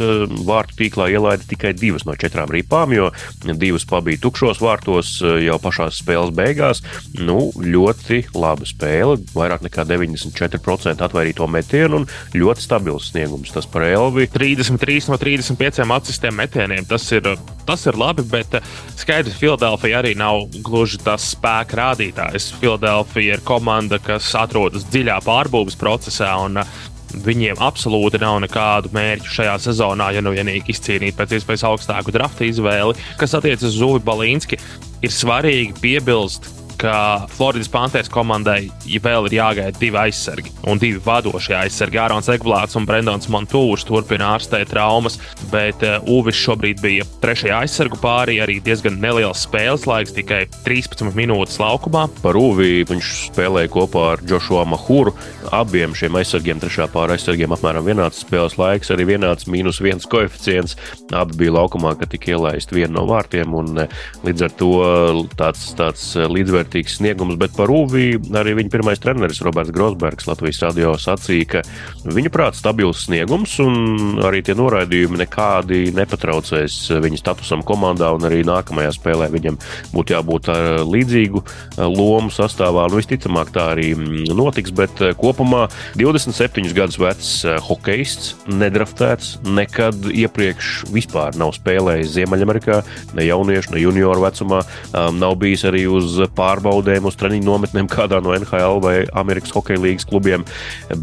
vārtu 0.47 0.75
tīklā 0.81 1.07
ielaida 1.13 1.45
tikai 1.47 1.73
divas 1.77 2.05
no 2.07 2.15
četrām 2.19 2.51
ripām, 2.53 2.93
jo 2.95 3.09
divas 3.57 3.85
pabija 3.87 4.21
tukšos 4.23 4.61
vārtos 4.61 5.17
jau 5.21 5.57
pašās 5.61 6.01
spēles 6.01 6.33
beigās. 6.35 6.83
Nu, 7.17 7.49
ļoti 7.57 8.23
laba 8.37 8.67
spēle, 8.67 9.17
vairāk 9.33 9.65
nekā 9.65 9.85
94% 9.89 11.05
atvairīto 11.05 11.47
metienu 11.51 12.01
un 12.01 12.07
ļoti 12.37 12.63
stabils 12.63 13.11
sniegums. 13.11 13.53
Tas 13.55 13.67
par 13.69 13.85
Elvi. 13.87 14.27
33 14.31 15.11
no 15.11 15.19
35 15.27 15.85
atsistiem 15.97 16.35
metieniem. 16.39 16.85
Tas 16.87 17.05
ir, 17.11 17.27
tas 17.67 17.85
ir 17.89 17.97
labi, 17.99 18.23
bet 18.31 18.59
skaidrs, 18.95 19.37
Filadelfija 19.41 20.01
arī 20.01 20.13
nav 20.17 20.45
gluži 20.63 21.01
tas 21.03 21.33
spēka 21.35 21.81
rādītājs. 21.81 22.53
Filadelfija 22.61 23.37
ir 23.37 23.47
komanda, 23.47 23.99
kas 24.03 24.29
atrodas 24.39 24.87
dziļā 24.91 25.19
pārbūves 25.27 25.79
procesā. 25.79 26.35
Un, 26.47 26.63
Viņiem 27.07 27.61
absolūti 27.63 28.19
nav 28.19 28.41
nekādu 28.43 28.89
mērķu 28.91 29.31
šajā 29.31 29.53
sezonā, 29.63 30.09
ja 30.11 30.19
nu 30.19 30.33
vienīgi 30.35 30.73
izcīnīt 30.73 31.15
pēc 31.15 31.37
iespējas 31.37 31.63
augstāku 31.69 32.11
drafta 32.11 32.43
izvēli. 32.43 32.97
Kas 33.15 33.31
attiecas 33.37 33.69
uz 33.69 33.77
Zuvi 33.79 34.01
Balīnski, 34.03 34.59
ir 34.99 35.13
svarīgi 35.15 35.77
piebilst, 35.79 36.49
ka 36.77 37.25
Floridas 37.33 37.69
Panthers 37.71 38.09
komandai 38.13 38.69
ja 38.85 39.01
vēl 39.03 39.27
ir 39.27 39.37
jāgaida 39.39 39.79
divi 39.79 39.97
aizsargi 39.99 40.53
un 40.69 40.79
divi 40.81 41.01
vadošie 41.03 41.55
aizsargi. 41.57 41.99
Ārons 42.01 42.29
Ekblāts 42.31 42.77
un 42.77 42.85
Brendons 42.87 43.29
Montūrs 43.33 43.85
turpina 43.87 44.33
ārstēt 44.35 44.71
traumas, 44.71 45.17
bet 45.51 45.83
uh, 45.85 45.97
Uvis 46.11 46.37
šobrīd 46.39 46.81
bija 46.83 47.07
trešajā 47.23 47.61
aizsargu 47.65 47.99
pārī, 48.01 48.37
arī 48.43 48.59
diezgan 48.63 48.99
neliels 49.01 49.45
spēles 49.47 49.87
laiks, 49.89 50.13
tikai 50.15 50.43
13 50.65 51.15
minūtes 51.17 51.59
laukumā. 51.61 52.05
Par 52.23 52.37
Uvi 52.39 52.85
viņš 52.87 53.11
spēlēja 53.31 53.71
kopā 53.73 54.05
ar 54.13 54.23
Joshua 54.27 54.65
Mahuru. 54.69 55.15
Abiem 55.55 55.95
šiem 55.97 56.17
aizsargiem, 56.19 56.61
trešā 56.61 56.89
pāri 56.91 57.15
aizsargiem, 57.15 57.55
apmēram 57.55 57.87
vienāds 57.87 58.21
spēles 58.25 58.57
laiks, 58.59 58.91
arī 58.93 59.07
vienāds 59.13 59.47
mīnus 59.49 59.81
viens 59.83 60.07
koeficients. 60.09 60.77
Abi 61.15 61.39
bija 61.43 61.55
laukumā, 61.57 61.95
kad 61.99 62.11
tika 62.11 62.35
ielaist 62.35 62.73
vienu 62.75 62.97
no 62.99 63.05
vārtiem, 63.09 63.55
un 63.55 63.85
līdz 64.27 64.47
ar 64.47 64.55
to 64.59 64.71
tāds, 65.39 65.69
tāds 65.79 66.09
līdzvērtīgs 66.17 66.66
vērtīgs 66.67 66.97
sniegums, 66.99 67.37
bet 67.39 67.55
par 67.55 67.71
Uviju 67.71 68.19
arī 68.35 68.55
viņa 68.57 68.71
pirmais 68.71 68.99
treneris 68.99 69.41
Roberts 69.45 69.71
Grosbergs 69.71 70.27
Latvijas 70.27 70.59
radio 70.65 70.95
sacīja, 70.99 71.47
ka 71.47 71.61
viņa 72.11 72.31
prāt 72.33 72.57
stabils 72.57 73.05
sniegums 73.07 73.57
un 73.63 74.19
arī 74.25 74.43
tie 74.43 74.55
noraidījumi 74.57 75.21
nekādi 75.21 75.93
nepatraucēs 75.95 76.91
viņa 77.03 77.21
statusam 77.21 77.63
komandā 77.63 78.11
un 78.15 78.27
arī 78.27 78.43
nākamajā 78.47 78.91
spēlē 78.97 79.29
viņam 79.31 79.59
būtu 79.93 80.15
jābūt 80.15 80.49
ar 80.51 80.83
līdzīgu 80.87 81.43
lomu 81.77 82.31
sastāvā. 82.33 82.87
Nu, 82.91 82.99
visticamāk 82.99 83.53
tā 83.55 83.69
arī 83.75 83.93
notiks, 84.35 84.73
bet 84.75 84.99
kopumā 85.19 85.67
27 85.99 86.73
gadus 86.75 86.99
vecs 86.99 87.31
hokejists, 87.67 88.35
nedraftēts, 88.51 89.37
nekad 89.47 90.09
iepriekš 90.11 90.87
vispār 90.91 91.37
nav 91.39 91.53
spēlējis 91.55 92.15
Ziemeļamerikā, 92.17 92.81
ne 93.17 93.27
jauniešu, 93.27 93.75
ne 93.75 93.83
junioru 93.83 94.25
vecumā, 94.25 94.63
nav 95.17 95.37
bijis 95.39 95.67
arī 95.69 95.85
uz 95.91 96.19
pār 96.35 96.56
pārbaudēm 96.57 97.07
uz 97.07 97.17
treniņu 97.19 97.45
nometnēm 97.45 97.89
kādā 97.91 98.19
no 98.23 98.33
NHL 98.35 98.81
vai 98.83 98.97
Amerikas 99.17 99.53
Hokeja 99.55 99.81
līnijas 99.81 100.07
klubiem. 100.09 100.45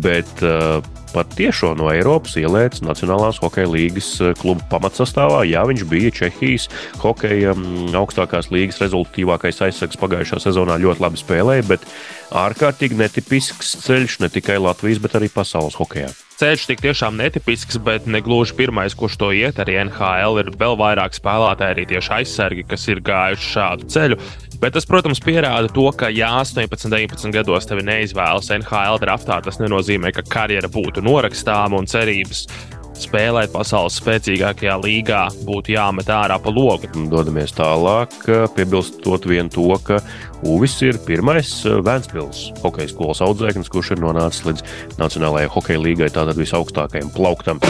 Bet, 0.03 0.31
uh, 0.43 0.83
pat 1.15 1.31
tiešo 1.39 1.75
no 1.79 1.91
Eiropas 1.93 2.35
ielēts 2.41 2.83
Nacionālās 2.85 3.39
hokeja 3.43 3.71
līnijas 3.71 4.11
uh, 4.21 4.33
kluba 4.39 4.65
pamatsastāvā. 4.73 5.45
Jā, 5.47 5.63
viņš 5.69 5.87
bija 5.91 6.13
Čehijas 6.15 6.69
hokeja 7.03 7.55
um, 7.55 7.95
augstākās 7.95 8.51
līnijas 8.51 8.83
rezultatīvākais 8.83 9.63
aizsargs 9.69 10.01
pagājušā 10.01 10.43
sezonā, 10.43 10.81
ļoti 10.83 11.07
labi 11.07 11.23
spēlēja, 11.23 11.69
bet 11.71 11.87
ārkārtīgi 12.33 12.97
netipisks 12.99 13.75
ceļš 13.85 14.21
ne 14.25 14.31
tikai 14.33 14.61
Latvijas, 14.63 15.01
bet 15.03 15.17
arī 15.19 15.29
pasaules 15.33 15.77
hokeja. 15.79 16.13
Ceļš 16.35 16.65
tik 16.67 16.81
tiešām 16.83 17.15
netipisks, 17.21 17.79
bet 17.79 18.09
ne 18.11 18.19
gluži 18.25 18.57
pirmais, 18.59 18.97
kurš 18.99 19.19
to 19.21 19.29
iet. 19.37 19.61
Arī 19.63 19.77
NHL 19.85 20.41
ir 20.43 20.51
vēl 20.59 20.75
vairāk 20.81 21.15
spēlētāji, 21.15 21.77
arī 21.77 21.85
tieši 21.93 22.11
aizsargi, 22.17 22.65
kas 22.67 22.89
ir 22.91 23.03
gājuši 23.07 23.51
šādu 23.53 23.91
ceļu. 23.95 24.19
Bet 24.59 24.75
tas, 24.75 24.87
protams, 24.89 25.23
pierāda 25.23 25.71
to, 25.71 25.87
ka, 25.95 26.11
ja 26.11 26.33
18, 26.41 26.91
19 26.91 27.35
gados 27.35 27.69
tevi 27.71 27.87
neizvēlas 27.87 28.51
NHL 28.59 28.99
draftā, 29.03 29.39
tas 29.47 29.61
nenozīmē, 29.63 30.11
ka 30.15 30.27
karjera 30.27 30.71
būtu 30.73 31.05
norakstāma 31.07 31.79
un 31.79 31.91
cerības 31.91 32.49
spēlēt 32.99 33.53
pasaules 33.55 33.99
spēcīgākajā 34.01 34.77
līgā 34.83 35.25
būtu 35.47 35.75
jāmet 35.75 36.11
ārā 36.13 36.39
pa 36.43 36.53
logu. 36.55 36.91
Dodamies 37.11 37.57
tālāk, 37.57 38.15
piebilstot 38.55 39.29
vien 39.31 39.51
to, 39.53 39.71
ka 39.85 40.01
Uvis 40.45 40.75
ir 40.85 40.99
pirmais 41.07 41.49
eh, 41.65 41.79
Vēncpils 41.81 42.51
hokeja 42.61 42.93
skolas 42.93 43.23
audzēknis, 43.25 43.71
kurš 43.73 43.95
ir 43.95 44.03
nonācis 44.05 44.45
līdz 44.45 44.65
Nacionālajai 45.01 45.53
hokeja 45.57 45.81
līgai, 45.81 46.13
tātad 46.13 46.37
visaugstākajam 46.41 47.13
plauktam. 47.17 47.63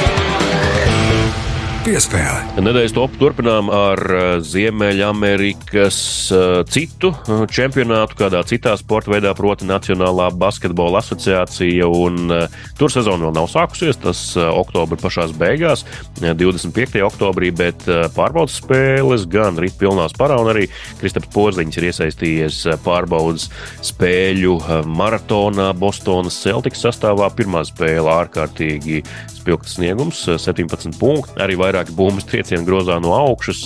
Piespēle. 1.85 2.63
Nedēļas 2.65 2.95
top 2.97 3.17
turpinām 3.21 3.67
ar 3.69 4.01
eh, 4.09 4.23
Ziemeļamerikas 4.41 5.99
eh, 6.33 6.53
citu 6.73 7.11
eh, 7.13 7.43
čempionātu, 7.53 8.17
kādā 8.23 8.41
citā 8.49 8.73
sporta 8.81 9.13
veidā, 9.13 9.35
proti, 9.37 9.69
Nacionālā 9.69 10.31
basketbola 10.41 11.03
asociācija. 11.05 11.85
Un, 11.85 12.33
tur 12.79 12.93
sezona 12.93 13.27
vēl 13.27 13.35
nav 13.37 13.51
sākusies, 13.53 14.01
tas 14.01 14.23
oktobra 14.41 14.97
pašās 15.03 15.35
beigās, 15.37 15.85
25. 16.23 17.03
oktobrī, 17.05 17.53
bet 17.53 17.85
pārbaudas 18.17 18.57
spēles 18.63 19.29
gan 19.29 19.61
rīt 19.61 19.77
pilnā 19.81 20.09
sparā, 20.09 20.41
un 20.41 20.55
arī 20.55 20.65
Kristaps 21.03 21.29
Porziņš 21.37 21.81
ir 21.81 21.89
iesaistījies 21.91 22.63
pārbaudas 22.87 23.51
spēļu 23.85 24.57
maratonā 24.89 25.69
Bostonas 25.77 26.41
Celtics 26.47 26.81
sastāvā. 26.87 27.29
Pirmā 27.37 27.67
spēle 27.69 28.09
ārkārtīgi 28.23 29.03
spilgts 29.45 29.77
sniegums, 29.77 30.25
17 30.41 30.97
punkti. 31.01 31.37
Arī 31.45 31.59
vairāki 31.61 31.93
bumbas 31.97 32.25
triecieni 32.29 32.65
grozā 32.65 32.97
no 33.03 33.13
augšas, 33.17 33.63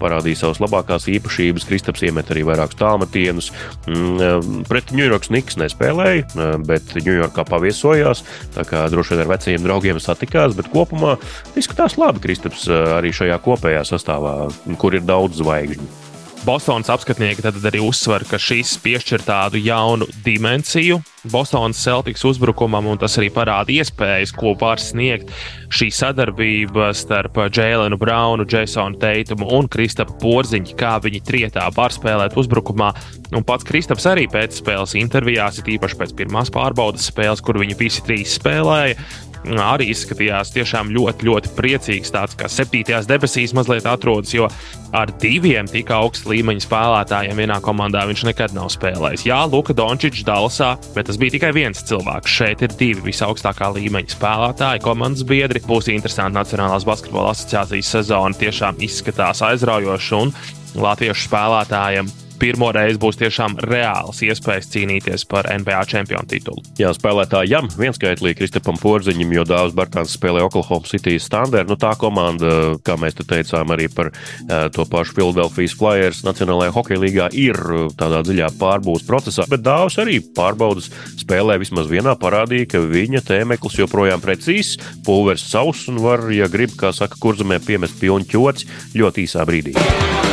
parādīja 0.00 0.46
savas 0.46 0.62
labākās 0.64 1.08
īpašības. 1.12 1.68
Kristaps 1.68 2.04
iemet 2.08 2.32
arī 2.32 2.46
vairākus 2.48 2.80
tālmetienus. 2.80 3.50
Mm, 3.84 4.64
pret 4.70 4.94
Ņujorkas 4.96 5.32
Niks 5.34 5.60
nespēlēja, 5.60 6.56
bet 6.64 6.96
Ņujorkā 6.96 7.44
paviesojās. 7.50 8.24
Tā 8.56 8.66
kā 8.68 8.86
droši 8.92 9.14
vien 9.14 9.24
ar 9.26 9.32
vecajiem 9.34 9.66
draugiem 9.66 10.00
satikās, 10.02 10.56
bet 10.58 10.72
kopumā 10.72 11.18
izskatās 11.60 11.98
labi 12.00 12.24
Kristaps 12.24 12.68
arī 12.70 13.12
šajā 13.14 13.40
kopējā 13.44 13.84
sastāvā, 13.92 14.36
kur 14.80 14.96
ir 14.96 15.04
daudz 15.04 15.42
zvaigžņu. 15.44 15.99
Bostonas 16.40 16.88
apskatnieki 16.88 17.42
tad 17.44 17.58
arī 17.68 17.82
uzsver, 17.84 18.22
ka 18.24 18.38
šis 18.40 18.78
piešķir 18.80 19.20
tādu 19.26 19.60
jaunu 19.60 20.06
dimensiju 20.24 20.96
Bostonas 21.28 21.76
Celtics 21.84 22.24
uzbrukumam, 22.24 22.86
un 22.88 23.00
tas 23.00 23.18
arī 23.20 23.28
parāda 23.34 23.74
iespējas, 23.74 24.32
ko 24.32 24.54
var 24.56 24.80
sniegt 24.80 25.28
šī 25.76 25.90
sadarbība 25.92 26.94
starp 26.96 27.36
Jēlenu 27.52 27.98
Braunu, 28.00 28.46
Jasonu 28.48 28.96
Teitumu 29.02 29.50
un 29.58 29.68
Kristapu 29.68 30.16
Porziņu, 30.22 30.78
kā 30.80 30.94
viņi 31.04 31.20
trietā 31.28 31.66
var 31.76 31.92
spēlēt 31.92 32.38
uzbrukumā. 32.40 32.88
Un 33.36 33.44
pats 33.44 33.68
Kristaps 33.68 34.08
arī 34.08 34.24
pēc 34.32 34.62
spēles 34.62 34.96
intervijās, 34.96 35.60
it 35.60 35.68
īpaši 35.76 36.00
pēc 36.00 36.16
pirmās 36.22 36.52
pārbaudas 36.54 37.10
spēles, 37.12 37.44
kur 37.44 37.60
viņi 37.60 37.76
visi 37.84 38.06
trīs 38.06 38.38
spēlēja, 38.40 38.96
arī 39.44 39.90
izskatījās 39.94 40.52
tiešām 40.54 40.90
ļoti, 40.94 41.26
ļoti 41.28 41.52
priecīgs. 41.56 42.12
Tāds 42.12 42.36
kā 42.38 42.48
septītajās 42.50 43.08
debesīs 43.08 43.54
mazliet 43.56 43.88
atrodas, 43.88 44.34
jo 44.34 44.48
ar 44.96 45.12
diviem 45.22 45.68
tik 45.70 45.92
augsta 45.94 46.30
līmeņa 46.32 46.64
spēlētājiem 46.66 47.40
vienā 47.40 47.60
komandā 47.64 48.04
viņš 48.10 48.24
nekad 48.30 48.54
nav 48.56 48.70
spēlējis. 48.74 49.26
Jā, 49.30 49.40
Luka 49.50 49.76
Dončičs 49.76 50.26
Dallasā, 50.28 50.74
bet 50.96 51.08
tas 51.08 51.20
bija 51.20 51.36
tikai 51.38 51.52
viens 51.56 51.82
cilvēks. 51.88 52.36
Šeit 52.40 52.64
ir 52.66 52.74
divi 52.80 53.10
visaugstākā 53.10 53.72
līmeņa 53.78 54.16
spēlētāji, 54.16 54.84
komandas 54.84 55.26
biedri. 55.26 55.62
Būs 55.66 55.90
interesanti 55.92 56.38
Nacionālās 56.38 56.86
basketbola 56.88 57.34
asociācijas 57.34 57.94
sezona. 57.96 58.36
Tiešām 58.40 58.80
izskatās 58.84 59.44
aizraujoši 59.46 60.18
un 60.20 60.34
latviešu 60.80 61.28
spēlētājiem 61.28 62.10
pirmo 62.40 62.70
reizi 62.74 63.00
būs 63.00 63.18
tiešām 63.20 63.58
reāls 63.68 64.22
iespējas 64.24 64.70
cīnīties 64.72 65.26
par 65.30 65.48
NBA 65.52 65.80
čempionu 65.90 66.28
titulu. 66.30 66.62
Jā, 66.80 66.92
spēlētājam 66.96 67.68
vienskaitlī 67.76 68.34
Kristapam 68.38 68.78
Porziņam, 68.80 69.34
jo 69.36 69.44
Dārzs 69.48 69.76
Bartāns 69.76 70.14
spēlē 70.16 70.44
Oklahoma 70.46 70.88
City 70.88 71.18
standardu. 71.20 71.74
Nu, 71.74 71.78
tā 71.80 71.92
komanda, 72.00 72.74
kā 72.86 72.96
mēs 73.00 73.18
te 73.18 73.26
teicām, 73.28 73.74
arī 73.74 73.90
par 73.92 74.10
uh, 74.10 74.66
to 74.74 74.86
pašu 74.88 75.14
Philadelphia 75.18 75.76
Flyers 75.80 76.24
Nacionālajā 76.26 76.74
hokeja 76.74 77.02
līgā 77.04 77.28
ir 77.36 77.58
tādā 78.00 78.22
dziļā 78.26 78.50
pārbūves 78.60 79.06
procesā, 79.08 79.46
bet 79.50 79.64
Dārzs 79.66 80.00
arī 80.02 80.18
pārbaudas 80.36 80.90
spēlē 81.20 81.60
vismaz 81.62 81.90
vienā 81.90 82.16
parādīja, 82.20 82.72
ka 82.74 82.82
viņa 82.84 83.24
tēmeklis 83.28 83.78
joprojām 83.82 84.24
precīzs, 84.24 84.76
pulveris 85.06 85.46
savs 85.52 85.86
un 85.92 86.00
var, 86.02 86.26
ja 86.34 86.50
grib, 86.50 86.74
kā 86.80 86.94
saka, 86.96 87.20
kurzemē 87.20 87.60
piemest 87.64 88.00
ķoci 88.00 88.68
ļoti 88.96 89.26
īsā 89.26 89.46
brīdī. 89.48 90.29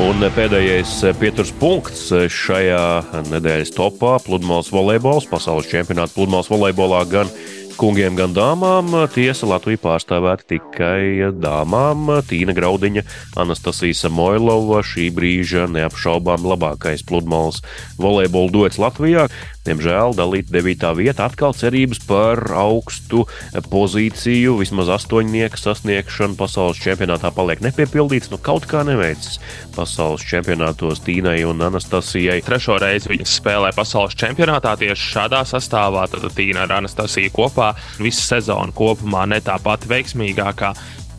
Un 0.00 0.24
pēdējais 0.32 0.94
pieturas 1.20 1.50
punkts 1.60 2.06
šajā 2.32 2.84
nedēļas 3.28 3.74
topā- 3.76 4.14
pludmales 4.24 4.70
volejbols, 4.72 5.26
pasaules 5.28 5.68
čempionāts 5.68 6.14
pludmales 6.16 6.48
volejbolā 6.48 7.02
gan 7.10 7.28
kungiem, 7.76 8.16
gan 8.16 8.32
dāmām. 8.36 8.92
Tiesa 9.12 9.48
Latvija 9.48 9.80
pārstāvēta 9.80 10.46
tikai 10.52 11.32
dāmām. 11.36 12.22
Tīna 12.28 12.52
Graudiņa, 12.56 13.04
Anastasija 13.40 13.96
Samoilova, 13.96 14.82
šī 14.84 15.10
brīža 15.12 15.68
neapšaubām 15.68 16.44
labākais 16.48 17.04
pludmales 17.04 17.60
volejbola 18.00 18.52
duets 18.52 18.80
Latvijā. 18.80 19.28
Diemžēl 19.60 20.14
dalīta 20.16 20.54
9. 20.54 20.84
vieta 20.96 21.26
atkal 21.28 21.52
cerības 21.52 21.98
par 22.08 22.40
augstu 22.56 23.26
pozīciju, 23.68 24.54
vismaz 24.56 24.88
astoņnieku 24.94 25.60
sasniegšanu 25.60 26.38
pasaules 26.40 26.80
čempionātā 26.80 27.28
paliek 27.36 27.60
nepiepildīts. 27.66 28.32
Nu, 28.32 28.38
kaut 28.40 28.64
kā 28.70 28.80
neveicis 28.88 29.36
pasaules 29.76 30.24
čempionātos 30.24 31.04
Tīnai 31.04 31.44
un 31.44 31.60
Anastasijai. 31.68 32.40
Trešo 32.46 32.80
reizi 32.80 33.12
viņas 33.12 33.36
spēlē 33.42 33.74
pasaules 33.76 34.16
čempionātā 34.16 34.78
tieši 34.80 35.12
šādā 35.12 35.44
sastāvā. 35.52 36.08
Tad 36.08 36.24
Tīna 36.32 36.64
ar 36.64 36.78
Anastasiju 36.80 37.36
kopā 37.36 37.74
visu 38.00 38.24
sezonu 38.24 38.72
kopumā 38.72 39.28
ne 39.28 39.44
tā 39.44 39.60
pati 39.60 39.92
veiksmīgākā. 39.92 40.72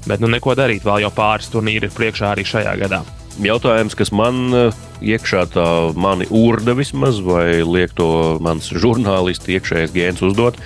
Bet 0.10 0.17
nu 0.17 0.33
neko 0.33 0.57
darīt, 0.57 0.81
vēl 0.81 1.05
jau 1.05 1.13
pāris 1.13 1.53
turnīri 1.53 1.91
ir 1.91 1.93
priekšā 1.93 2.33
arī 2.33 2.50
šajā 2.57 2.79
gadā. 2.88 3.05
Jautājums, 3.39 3.95
kas 3.95 4.11
man 4.11 4.51
eh, 4.51 4.79
iekšā 5.13 5.45
tā 5.53 5.67
mani 5.95 6.27
urda 6.35 6.75
vismaz, 6.75 7.21
vai 7.23 7.61
liek 7.63 7.93
to 7.95 8.38
mans 8.43 8.67
žurnālisti 8.75 9.55
iekšējais 9.55 9.93
gēns 9.95 10.25
uzdot. 10.25 10.59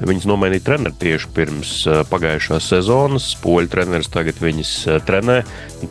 Viņas 0.00 0.24
nomainīja 0.30 0.64
treneri 0.64 0.96
tieši 0.98 1.30
pirms 1.36 1.72
eh, 1.86 2.02
pagājušās 2.10 2.66
sezonas. 2.72 3.30
Poļu 3.44 3.70
treneris 3.70 4.10
tagad 4.10 4.42
viņas 4.42 4.74
eh, 4.88 5.00
trenē. 5.06 5.38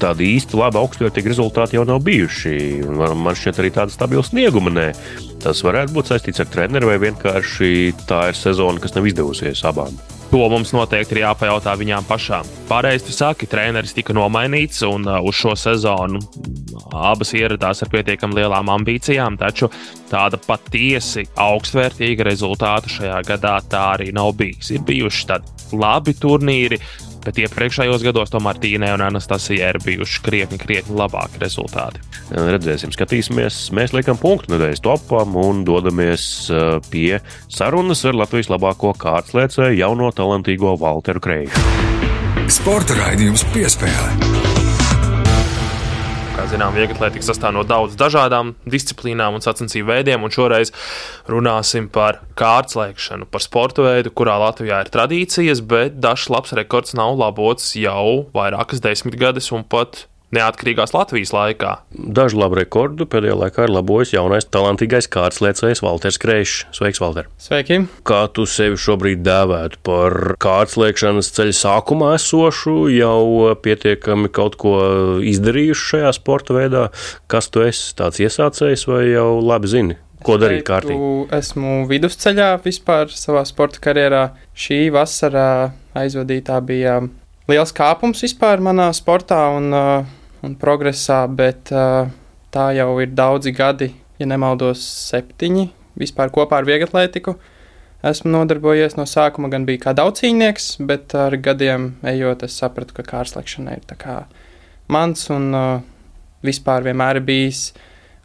Tādi 0.02 0.34
īsti 0.36 0.60
labi 0.60 0.82
augstvērtīgi 0.82 1.32
rezultāti 1.32 1.80
jau 1.80 1.88
nav 1.88 2.04
bijuši. 2.04 2.56
Man 2.90 3.40
šķiet, 3.40 3.64
arī 3.64 3.74
tāda 3.80 3.96
stabila 3.96 4.26
snieguma 4.28 4.76
nē. 4.76 4.88
Tas 5.40 5.64
varētu 5.64 5.96
būt 5.96 6.12
saistīts 6.12 6.44
ar 6.44 6.52
treneri 6.52 6.92
vai 6.92 7.02
vienkārši 7.08 7.76
tā 8.10 8.26
ir 8.34 8.40
sezona, 8.40 8.82
kas 8.84 8.98
nav 8.98 9.08
izdevusies 9.08 9.64
abām. 9.72 9.96
To 10.30 10.44
mums 10.46 10.70
noteikti 10.76 11.16
ir 11.16 11.24
jāpajautā 11.24 11.74
viņām 11.80 12.06
pašām. 12.06 12.46
Pārējais, 12.70 13.06
tu 13.08 13.14
saki, 13.16 13.48
treneris 13.50 13.96
tika 13.98 14.14
nomainīts, 14.14 14.84
un 14.86 15.08
uh, 15.10 15.18
uz 15.26 15.40
šo 15.40 15.56
sezonu 15.58 16.22
abas 16.94 17.34
ieradās 17.34 17.82
ar 17.82 17.90
pietiekami 17.90 18.38
lielām 18.38 18.70
ambīcijām, 18.70 19.40
taču 19.42 19.72
tāda 20.12 20.38
patiesi 20.44 21.26
augstvērtīga 21.34 22.28
rezultāta 22.30 22.94
šajā 22.94 23.24
gadā 23.26 23.56
tā 23.74 23.84
arī 23.96 24.12
nav 24.14 24.36
bijis. 24.38 24.70
Ir 24.76 24.86
bijuši 24.86 25.26
tādi 25.32 25.78
labi 25.82 26.14
turnīri, 26.22 26.78
bet 27.30 27.44
iepriekšējos 27.46 28.04
gados 28.08 28.34
tomēr 28.34 28.58
Tīnai 28.62 28.92
un 28.96 29.06
Anastasijai 29.06 29.74
ir 29.76 29.82
bijuši 29.86 30.24
krietni, 30.26 30.58
krietni 30.62 30.98
labāki 30.98 31.42
rezultāti. 31.44 32.02
Redzēsim, 32.34 32.94
skatīsimies. 32.96 33.62
Mēs 33.78 33.94
liekam 33.94 34.18
punktu 34.22 34.56
nedēļas 34.56 34.84
topam 34.86 35.38
un 35.40 35.64
dodamies 35.68 36.26
uh, 36.50 36.78
pie 36.90 37.22
sarunas 37.52 38.04
ar 38.10 38.18
Latvijas 38.18 38.50
labāko 38.54 38.96
kārtslēcēju 38.98 39.82
jauno 39.84 40.10
talantīgo 40.16 40.76
Walteru 40.82 41.24
Kreiju. 41.24 41.66
Sporta 42.50 42.98
raidījums 42.98 43.46
piespēlē 43.54 44.39
kā 46.40 46.48
zinām, 46.48 46.72
vieglatlētika 46.72 47.26
sastāv 47.26 47.52
no 47.52 47.66
daudz 47.68 47.98
dažādām 48.00 48.54
disciplīnām 48.70 49.36
un 49.36 49.44
sacensību 49.44 49.90
veidiem, 49.90 50.24
un 50.24 50.32
šoreiz 50.32 50.72
runāsim 51.28 51.90
par 51.92 52.22
kārtslēkšanu, 52.40 53.28
par 53.28 53.44
sporta 53.44 53.84
veidu, 53.84 54.14
kurā 54.16 54.38
Latvijā 54.40 54.80
ir 54.86 54.92
tradīcijas, 54.94 55.60
bet 55.68 55.98
dažs 56.00 56.30
labs 56.32 56.56
rekords 56.56 56.96
nav 56.96 57.18
labots 57.20 57.74
jau 57.76 58.30
vairākas 58.36 58.80
desmitgades 58.86 59.52
un 59.52 59.68
pat 59.68 60.06
neatkarīgās 60.36 60.94
Latvijas 60.94 61.32
laikā. 61.34 61.72
Dažu 61.90 62.40
labu 62.40 62.60
rekordu 62.60 63.08
pēdējā 63.10 63.38
laikā 63.40 63.66
ir 63.66 63.74
labojis 63.74 64.14
jaunais 64.14 64.48
talantīgais 64.50 65.10
kārtsliecējs 65.12 65.82
Valters 65.86 66.20
Kreišs. 66.22 66.66
Sveiks, 66.76 67.02
Valter! 67.02 67.30
Sveiki! 67.42 67.82
Kā 68.08 68.22
tu 68.34 68.46
sevi 68.50 68.78
šobrīd 68.80 69.24
dēvētu 69.26 69.82
par 69.86 70.36
kārtslēkšanas 70.44 71.32
ceļa 71.38 71.56
sākumā 71.62 72.14
esošu, 72.18 72.76
jau 72.94 73.56
pietiekami 73.64 74.30
kaut 74.34 74.60
ko 74.62 74.76
izdarījuši 75.26 75.90
šajā 75.94 76.14
sporta 76.20 76.58
veidā? 76.58 76.86
Kas 77.32 77.50
tu 77.50 77.66
esi, 77.66 77.96
tāds 77.98 78.22
iesācējs 78.22 78.86
vai 78.90 79.04
jau 79.10 79.32
labi 79.42 79.72
zini? 79.72 79.98
Ko 80.26 80.36
darīt 80.36 80.66
kārtīgi? 80.68 81.30
Esmu 81.32 81.86
vidusceļā 81.88 82.50
vispār 82.66 83.08
savā 83.16 83.46
sporta 83.48 83.80
karjerā. 83.84 84.26
Šī 84.52 84.90
vasara 84.92 85.72
aizvadītā 85.98 86.60
bija 86.68 87.00
liels 87.50 87.72
kāpums 87.76 88.26
vispār 88.26 88.60
manā 88.64 88.90
sportā. 88.96 89.40
Un, 89.56 89.72
uh, 89.72 90.19
un 90.46 90.56
progresā, 90.60 91.24
bet 91.28 91.72
uh, 91.76 92.10
tā 92.54 92.70
jau 92.78 92.92
ir 93.04 93.14
daudzi 93.16 93.54
gadi, 93.56 93.92
ja 94.20 94.28
nemaldos, 94.30 94.84
septiņi 95.10 95.70
vispār 96.00 96.32
kopā 96.34 96.60
ar 96.60 96.68
vieglatlētiku. 96.68 97.36
Esmu 98.10 98.32
nodarbojies 98.32 98.96
no 98.96 99.04
sākuma, 99.10 99.50
gan 99.52 99.66
bija 99.68 99.90
kā 99.90 99.94
daudzcīnieks, 99.98 100.78
bet 100.88 101.16
ar 101.20 101.36
gadiem 101.36 101.92
ejot, 102.08 102.46
es 102.48 102.56
sapratu, 102.62 102.96
ka 102.96 103.04
kārslēgšana 103.04 103.76
ir 103.76 103.98
mans 104.90 105.28
un 105.30 105.50
uh, 105.54 105.82
vispār 106.46 106.86
vienmēr 106.88 107.20
bijis 107.26 107.74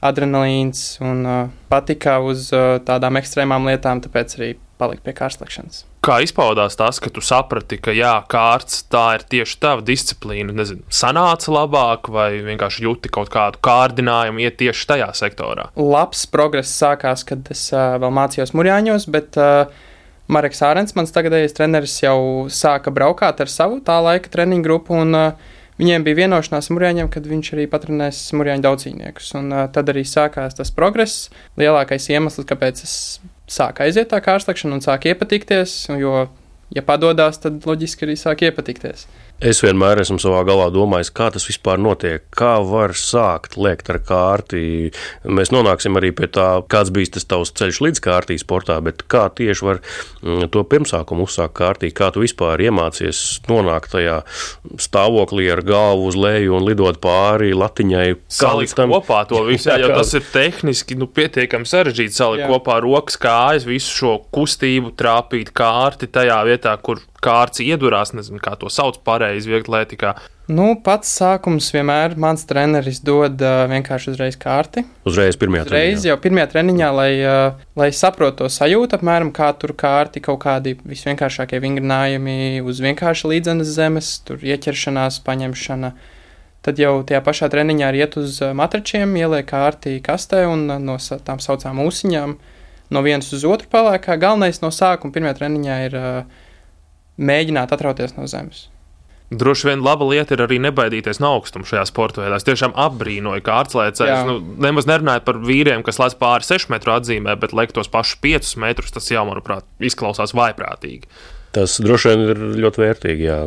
adrenalīns 0.04 1.00
un 1.02 1.24
uh, 1.26 1.40
patika 1.68 2.20
uz 2.22 2.50
uh, 2.54 2.78
tādām 2.86 3.18
ekstrēmām 3.20 3.66
lietām, 3.68 4.04
tāpēc 4.04 4.38
arī 4.38 4.52
palikt 4.78 5.04
pie 5.04 5.16
kārslēgšanas. 5.16 5.84
Kā 6.04 6.18
izpaudās 6.20 6.76
tas, 6.76 6.98
ka 7.00 7.08
tu 7.08 7.22
saprati, 7.24 7.78
ka 7.80 7.92
jā, 7.96 8.12
kārts 8.28 8.82
tā 8.92 9.04
ir 9.16 9.22
tieši 9.32 9.56
tava 9.62 9.80
disciplīna? 9.86 10.52
Nezinu, 10.52 10.84
sanāca 10.92 11.54
labāk, 11.54 12.10
vai 12.12 12.42
vienkārši 12.44 12.84
jūti 12.84 13.12
kaut 13.14 13.30
kādu 13.32 13.62
kārdinājumu 13.64 14.44
iet 14.44 14.58
tieši 14.60 14.84
tajā 14.90 15.08
sektorā? 15.16 15.70
Labs 15.80 16.26
progress 16.28 16.76
sākās, 16.76 17.24
kad 17.24 17.48
es 17.54 17.70
uh, 17.72 17.96
vēl 18.02 18.12
mācījos 18.20 18.52
Mūrjāņos, 18.52 19.08
bet 19.14 19.40
uh, 19.40 19.72
Marks 20.28 20.60
Ārens, 20.68 20.92
mans 20.98 21.14
tagadējais 21.14 21.56
treneris, 21.56 21.96
jau 22.04 22.18
sāka 22.52 22.92
braukāt 22.92 23.40
ar 23.40 23.52
savu 23.52 23.80
tā 23.84 23.96
laika 24.04 24.32
treniņu 24.36 24.66
grupu. 24.68 25.00
Un, 25.06 25.16
uh, 25.16 25.54
Viņiem 25.80 26.04
bija 26.06 26.20
vienošanās 26.22 26.70
ar 26.70 26.76
Mūrjāņiem, 26.76 27.08
kad 27.10 27.24
viņš 27.26 27.48
arī 27.56 27.64
patronēs 27.70 28.20
Mūrjāņu 28.38 28.62
daudzīniekus. 28.62 29.32
Un, 29.40 29.50
uh, 29.50 29.64
tad 29.74 29.90
arī 29.90 30.04
sākās 30.06 30.54
tas 30.54 30.70
progress. 30.74 31.28
Lielākais 31.58 32.06
iemesls, 32.12 32.46
kāpēc 32.46 32.84
es 32.86 32.94
sāk 33.50 33.82
aiziet 33.84 34.12
tā 34.12 34.20
kārslēgšana 34.24 34.78
un 34.78 34.84
sāk 34.84 35.08
iepatikties, 35.10 35.74
jo, 36.00 36.28
ja 36.74 36.84
padodas, 36.86 37.40
tad 37.42 37.66
loģiski 37.66 38.06
arī 38.06 38.16
sāk 38.20 38.46
iepatikties. 38.46 39.08
Es 39.42 39.58
vienmēr 39.64 39.98
esmu 39.98 40.20
savā 40.22 40.44
galvā 40.46 40.68
domājis, 40.70 41.10
kā 41.10 41.26
tas 41.34 41.44
vispār 41.48 41.80
notiek, 41.82 42.22
kā 42.38 42.52
var 42.62 42.92
sākt 42.94 43.56
liekt 43.58 43.88
ar 43.90 43.98
kārti. 44.06 44.92
Mēs 45.26 45.50
nonāksim 45.50 45.98
arī 45.98 46.12
pie 46.14 46.28
tā, 46.30 46.46
kāds 46.70 46.92
bija 46.94 47.16
tas 47.16 47.26
tavs 47.26 47.50
ceļš 47.58 47.80
līdz 47.82 48.02
kārtī 48.04 48.38
sportā, 48.38 48.78
bet 48.84 49.02
kā 49.10 49.26
tieši 49.34 49.66
var 49.66 49.80
mm, 50.22 50.46
to 50.54 50.62
pirmsākumu 50.70 51.26
uzsākt 51.26 51.56
kārtī, 51.58 51.90
kā 51.90 52.12
tu 52.14 52.22
vispār 52.22 52.62
iemācies 52.62 53.42
nonākt 53.50 53.90
tajā 53.96 54.20
stāvoklī 54.80 55.48
ar 55.52 55.64
galvu 55.66 56.12
uz 56.12 56.18
leju 56.18 56.54
un 56.60 56.68
lidot 56.68 57.00
pāri 57.02 57.50
latiņai. 57.58 58.06
Salikt 58.30 58.78
tam 58.78 58.94
kopā 58.94 59.24
to 59.30 59.42
visu, 59.50 59.72
jā, 59.72 59.80
jo 59.82 59.90
tas 59.96 60.14
ir 60.14 60.28
tehniski 60.30 60.94
nu, 61.00 61.10
pietiekami 61.10 61.66
sarežģīti 61.68 62.22
salikt 62.22 62.46
kopā 62.52 62.78
rokas, 62.86 63.18
kājas, 63.18 63.66
visu 63.66 63.98
šo 63.98 64.14
kustību, 64.34 64.94
trāpīt 64.94 65.50
kārti 65.58 66.08
tajā 66.14 66.38
vietā, 66.46 66.78
kur 66.78 67.02
kārts 67.24 67.62
iedurās, 67.64 68.12
nezinu, 68.16 68.40
kā 68.42 68.54
to 68.60 68.70
sauc 68.72 69.00
pareizi 69.06 69.50
vieglatlētikā. 69.52 70.14
Nu, 70.52 70.74
pats 70.84 71.08
sākums 71.08 71.70
vienmēr 71.72 72.18
mans 72.20 72.42
treneris 72.44 72.98
dod 73.04 73.40
uh, 73.40 73.62
vienkārši 73.70 74.10
uzreiz 74.12 74.36
kārti. 74.36 74.82
Uzreiz 75.08 75.38
pirmajā 75.40 75.64
uzreiz 75.64 75.94
treniņā. 75.94 76.08
jau 76.10 76.16
pirmajā 76.20 76.48
treniņā, 76.52 76.90
lai, 76.92 77.12
uh, 77.24 77.62
lai 77.80 77.88
saprotu 77.96 78.42
to 78.42 78.50
sajūtu, 78.52 78.98
apmēram 78.98 79.32
kā 79.32 79.48
tur 79.56 79.72
kārti, 79.72 80.20
kaut 80.24 80.42
kādi 80.44 80.76
visvienkāršākie 80.84 81.62
vingrinājumi 81.64 82.60
uz 82.60 82.82
vienkārši 82.84 83.32
līdzenas 83.32 83.72
zemes, 83.78 84.12
tur 84.28 84.44
ieķeršanās, 84.44 85.22
paņemšana. 85.24 85.94
Tad 86.64 86.80
jau 86.80 86.98
tajā 87.08 87.24
pašā 87.24 87.48
treniņā 87.52 87.88
ir 87.92 88.02
iet 88.04 88.20
uz 88.20 88.38
matračiem, 88.56 89.16
ieliek 89.20 89.48
kārtī 89.48 89.96
kastē 90.04 90.44
un 90.48 90.68
no 90.84 91.00
tām 91.00 91.40
saucām 91.40 91.80
ūsiņām 91.84 92.36
no 92.92 93.02
vienas 93.04 93.32
uz 93.36 93.44
otru 93.48 93.68
palēkā. 93.72 94.16
Galvenais 94.20 94.60
no 94.60 94.68
sākuma 94.72 95.12
pirmajā 95.12 95.40
treniņā 95.40 95.76
ir 95.88 95.96
uh, 96.00 96.42
mēģināt 97.18 97.74
atrauties 97.74 98.16
no 98.18 98.28
zemes. 98.30 98.68
Droši 99.34 99.70
vien 99.70 99.82
laba 99.82 100.06
lieta 100.06 100.36
ir 100.36 100.42
arī 100.44 100.58
nebaidīties 100.62 101.18
no 101.22 101.32
augstuma 101.38 101.66
šajā 101.66 101.84
sporta 101.88 102.20
veidā. 102.22 102.36
Es 102.38 102.46
tiešām 102.46 102.74
apbrīnoju, 102.78 103.42
kā 103.44 103.56
ārslēdzējs. 103.62 104.26
Nu, 104.28 104.36
nemaz 104.62 104.86
nerunājot 104.90 105.24
par 105.26 105.38
vīriem, 105.42 105.82
kas 105.86 105.98
lec 106.02 106.16
pāri 106.20 106.46
6 106.46 106.68
metru 106.74 106.92
atzīmē, 106.94 107.34
bet 107.40 107.56
liek 107.56 107.72
tos 107.74 107.88
pašus 107.90 108.20
5 108.22 108.52
metrus. 108.62 108.92
Tas 108.94 109.08
jau, 109.10 109.24
manuprāt, 109.26 109.66
izklausās 109.82 110.36
vaiprātīgi. 110.36 111.08
Tas 111.54 111.78
droši 111.82 112.10
vien 112.10 112.22
ir 112.26 112.42
ļoti 112.66 112.82
vērtīgi. 112.82 113.26
Jā. 113.30 113.40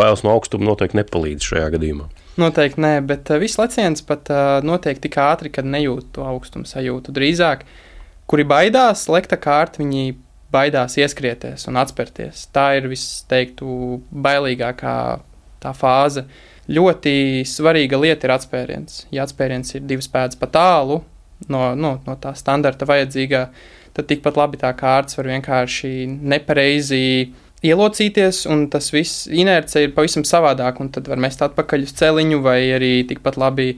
Bailes 0.00 0.24
no 0.24 0.32
augstuma 0.32 0.68
noteikti 0.70 1.00
nepalīdz 1.00 1.52
šajā 1.52 1.68
gadījumā. 1.76 2.08
Noteikti 2.40 2.80
nē, 2.80 2.94
bet 3.06 3.30
uh, 3.34 3.40
viss 3.42 3.60
leciens 3.60 4.04
pat 4.06 4.30
uh, 4.32 4.58
notiek 4.64 5.00
tik 5.02 5.18
ātri, 5.20 5.52
kad 5.52 5.68
nejūt 5.68 6.12
to 6.16 6.24
augstumu 6.24 6.68
sajūtu. 6.70 7.12
Drīzāk, 7.14 7.66
kuri 8.30 8.46
baidās, 8.48 9.08
lekta 9.12 9.36
kārta, 9.42 9.82
viņi 9.82 10.14
baidās 10.52 10.96
ieskrieties 10.98 11.66
un 11.70 11.78
atspērties. 11.80 12.48
Tā 12.54 12.72
ir 12.78 12.88
visteiktu 12.90 14.00
bailīgākā 14.10 14.96
tā 15.62 15.74
fāze. 15.76 16.24
Ļoti 16.70 17.44
svarīga 17.48 17.98
lieta 17.98 18.28
ir 18.28 18.34
atspēriens. 18.36 19.04
Ja 19.14 19.24
atspēriens 19.26 19.74
ir 19.74 19.86
divas 19.86 20.10
pēdas 20.10 20.38
pa 20.38 20.48
tālu 20.50 21.00
no, 21.48 21.70
no, 21.74 21.94
no 22.06 22.16
tā 22.20 22.34
standarta 22.38 22.88
vajadzīgā, 22.88 23.44
tad 23.96 24.10
tikpat 24.10 24.38
labi 24.38 24.60
tā 24.60 24.72
kārts 24.78 25.18
var 25.18 25.30
vienkārši 25.30 25.92
nepareizi 26.06 27.00
ielocīties, 27.66 28.44
un 28.50 28.66
tas 28.72 28.88
viss 28.94 29.26
inerce 29.28 29.84
ir 29.84 29.94
pavisam 29.96 30.24
savādāk, 30.26 30.80
un 30.80 30.92
tad 30.94 31.08
var 31.10 31.20
mest 31.20 31.42
atpakaļ 31.44 31.84
uz 31.88 31.96
celiņu 31.98 32.40
vai 32.44 32.60
arī 32.76 32.92
tikpat 33.08 33.36
labi 33.40 33.74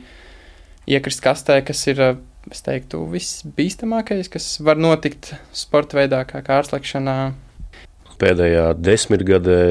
iekrist 0.91 1.23
kastē, 1.25 1.61
kas 1.67 1.83
ir 1.91 2.03
es 2.51 2.65
teiktu, 2.67 3.05
visbīstamākais, 3.13 4.31
kas 4.33 4.57
var 4.65 4.81
notikt 4.81 5.35
sporta 5.55 6.01
veidā, 6.01 6.25
kā 6.29 6.43
kārslekšanā. 6.45 7.17
Pēdējā 8.23 8.67
desmitgadē 8.79 9.63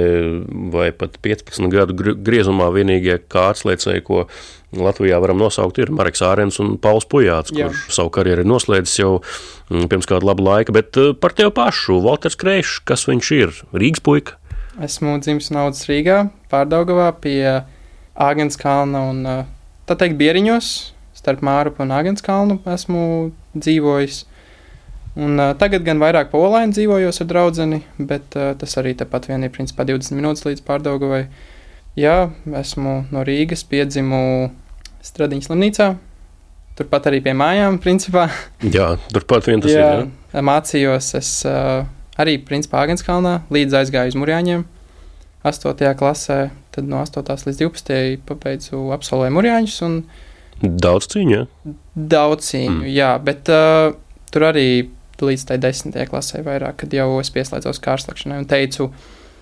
vai 0.73 0.89
pat 0.95 1.15
15 1.23 1.71
gadu 1.71 1.95
griezumā 2.19 2.67
vienīgie 2.75 3.15
kārtsliecēji, 3.31 4.03
ko 4.07 4.25
Latvijā 4.75 5.19
varam 5.23 5.39
nosaukt, 5.39 5.79
ir 5.83 5.91
Marks 5.91 6.23
Ārens 6.23 6.59
un 6.63 6.77
Pauls 6.79 7.07
Pujāts, 7.07 7.51
Jā. 7.55 7.67
kurš 7.67 7.95
savu 7.95 8.11
karjeru 8.15 8.43
ir 8.43 8.49
noslēdzis 8.51 8.99
jau 9.01 9.11
mm, 9.19 9.87
pirms 9.91 10.07
kāda 10.07 10.27
laba 10.27 10.45
laika. 10.47 10.75
Bet 10.75 10.99
eh, 10.99 11.11
par 11.15 11.35
tevi 11.35 11.51
pašu, 11.55 11.99
Walters 12.03 12.39
Kreišs, 12.39 12.79
kas 12.87 13.03
viņš 13.07 13.31
ir? 13.35 13.55
Rīgas 13.75 14.03
puika? 14.03 14.39
Esmu 14.83 15.17
dzimis 15.19 15.51
un 15.51 15.61
audzis 15.65 15.89
Rīgā, 15.91 16.23
Pārdaugavā 16.51 17.09
pie 17.23 17.43
Āgens 18.15 18.59
kalna 18.59 19.03
un 19.11 19.21
eh, 19.27 19.43
tā 19.87 19.99
teikt 19.99 20.19
Bieriņos, 20.19 20.71
starp 21.21 21.45
Mārupu 21.45 21.85
un 21.85 21.93
Āgens 21.93 22.25
kalnu 22.25 22.57
esmu 22.73 23.05
dzīvojis. 23.53 24.23
Un, 25.21 25.35
uh, 25.35 25.51
tagad 25.59 25.83
gan 25.83 25.99
vairāk 26.01 26.31
pa 26.31 26.39
olaini 26.39 26.73
dzīvojos 26.73 27.21
ar 27.21 27.27
draugu, 27.27 27.81
bet 27.99 28.37
uh, 28.39 28.53
tas 28.57 28.77
arī 28.79 28.95
tepat 28.97 29.27
vien 29.27 29.43
ir 29.43 29.51
principā 29.53 29.85
20 29.87 30.15
minūtes 30.17 30.47
līdz 30.47 30.63
pārdaugavai. 30.67 31.25
Jā, 31.99 32.31
esmu 32.55 33.01
no 33.11 33.25
Rīgas, 33.27 33.65
piedzimu 33.67 34.21
Stradiņas 35.03 35.49
slimnīcā. 35.49 35.89
Turpat 36.79 37.09
arī 37.11 37.19
pie 37.25 37.33
mājām, 37.35 37.81
principā. 37.83 38.29
Jā, 38.77 38.93
turpat 39.11 39.49
vien 39.49 39.61
tas 39.61 39.73
jā, 39.73 39.87
ir. 39.99 40.07
Jā. 40.31 40.43
Mācījos 40.47 41.11
es 41.19 41.31
uh, 41.49 41.83
arī, 42.15 42.37
principā, 42.47 42.85
Agenskalnā, 42.85 43.41
līdz 43.51 43.81
aizgāju 43.81 44.13
uz 44.13 44.17
Mūrjāņiem. 44.21 44.63
8. 45.43 45.91
klasē, 45.99 46.39
tad 46.71 46.87
no 46.87 47.01
8. 47.03 47.27
līdz 47.49 47.63
12. 47.65 48.01
pabeidzu 48.29 48.85
absolvēju 48.95 49.35
Mūrjāņus. 49.35 49.79
Daudz 50.61 51.09
cīņu. 51.13 51.45
Daudz 51.95 52.51
cīņu, 52.51 52.83
mm. 52.83 52.91
jā, 52.93 53.11
bet 53.25 53.49
uh, 53.49 53.93
tur 54.33 54.47
arī 54.51 54.67
līdz 55.21 55.47
tai 55.49 55.57
desmitajai 55.61 56.09
klasē 56.09 56.41
vairāk, 56.45 56.79
kad 56.81 56.93
jau 56.95 57.07
es 57.21 57.29
pieslēdzos 57.33 57.81
kārslakšanai 57.83 58.41
un 58.41 58.47
teicu 58.49 58.89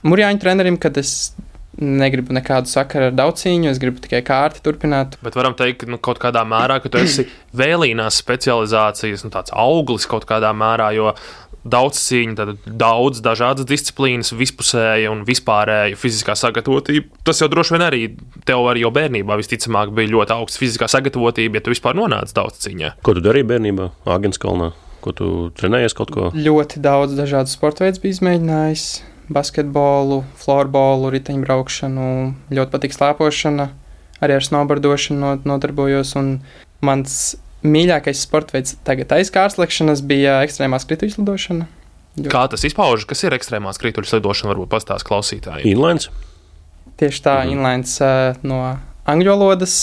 Mūrjāņu 0.07 0.39
trenerim, 0.39 0.77
ka 0.79 0.91
es 0.99 1.33
negribu 1.77 2.33
nekādu 2.35 2.69
sakaru 2.71 3.09
ar 3.09 3.17
daudziņu, 3.17 3.69
es 3.71 3.81
gribu 3.81 4.01
tikai 4.03 4.21
kārti 4.25 4.63
turpināt. 4.65 5.19
Bet 5.23 5.37
varam 5.37 5.55
teikt, 5.57 5.83
ka 5.83 5.91
nu, 5.91 5.99
kaut 6.01 6.21
kādā 6.21 6.41
mērā, 6.47 6.79
ka 6.83 6.91
tu 6.91 7.01
esi 7.01 7.27
vēlīnās 7.55 8.17
specializācijas, 8.23 9.25
nu, 9.25 9.33
tāds 9.33 9.53
auglis 9.55 10.09
kaut 10.09 10.25
kādā 10.29 10.51
mērā, 10.55 10.91
jo 10.97 11.13
daudz 11.69 11.99
cīņu, 12.01 12.35
tad 12.39 12.51
daudz 12.79 13.21
dažādas 13.23 13.67
disciplīnas, 13.67 14.31
vispusēja 14.37 15.11
un 15.11 15.25
vispārēja 15.27 15.97
fiziskā 15.99 16.35
sagatavotība. 16.39 17.19
Tas 17.27 17.41
jau 17.43 17.49
droši 17.51 17.75
vien 17.75 17.85
arī 17.85 18.01
tev 18.47 18.67
arī 18.71 18.85
jau 18.85 18.93
bērnībā 18.95 19.37
visticamāk 19.39 19.91
bija 19.95 20.13
ļoti 20.15 20.35
augsta 20.37 20.63
fiziskā 20.63 20.89
sagatavotība, 20.91 21.59
ja 21.59 21.65
tu 21.65 21.75
vispār 21.75 21.99
nonāci 21.99 22.35
daudz 22.37 22.63
cīņā. 22.65 22.95
Ko 23.03 23.15
tu 23.17 23.23
darīji 23.25 23.49
bērnībā, 23.51 23.91
Agenskalnā? 24.09 24.71
Ko 25.03 25.13
tu 25.15 25.27
trenējies 25.55 25.95
kaut 25.95 26.11
ko? 26.11 26.31
Ļoti 26.35 26.81
daudz 26.83 27.15
dažādu 27.19 27.51
sporta 27.51 27.85
veidu 27.85 28.01
biju 28.03 28.17
izmēģinājis 28.17 28.87
basketbolu, 29.33 30.23
florbolu, 30.39 31.11
riteņbraukšanu, 31.13 32.07
ļoti 32.53 32.73
patīk 32.73 32.95
slēpošana, 32.95 33.69
arī 34.25 34.37
ar 34.39 34.45
snowboardošanu 34.45 35.35
nodarbojos. 35.47 36.15
Mans 36.85 37.19
mīļākais 37.65 38.23
sporta 38.23 38.55
veids 38.57 38.77
tagad 38.87 39.11
aizkārslekšanas 39.19 40.01
bija 40.07 40.39
ekstrēmā 40.47 40.79
skrituļu 40.81 41.17
slidošana. 41.17 41.67
Ļoti. 42.19 42.31
Kā 42.31 42.43
tas 42.51 42.65
izpaužas? 42.67 43.07
Kas 43.07 43.23
ir 43.23 43.35
ekstrēmā 43.35 43.71
skrituļu 43.75 44.09
slidošana? 44.09 44.53
Varbūt 44.53 44.71
pastāstīs 44.71 45.07
klausītājiem. 45.07 45.67
Inlines. 45.69 46.09
Tieši 46.99 47.23
tā, 47.23 47.37
mhm. 47.43 47.55
inlines 47.55 47.95
no 48.47 48.63
angļu 49.09 49.35
valodas. 49.35 49.79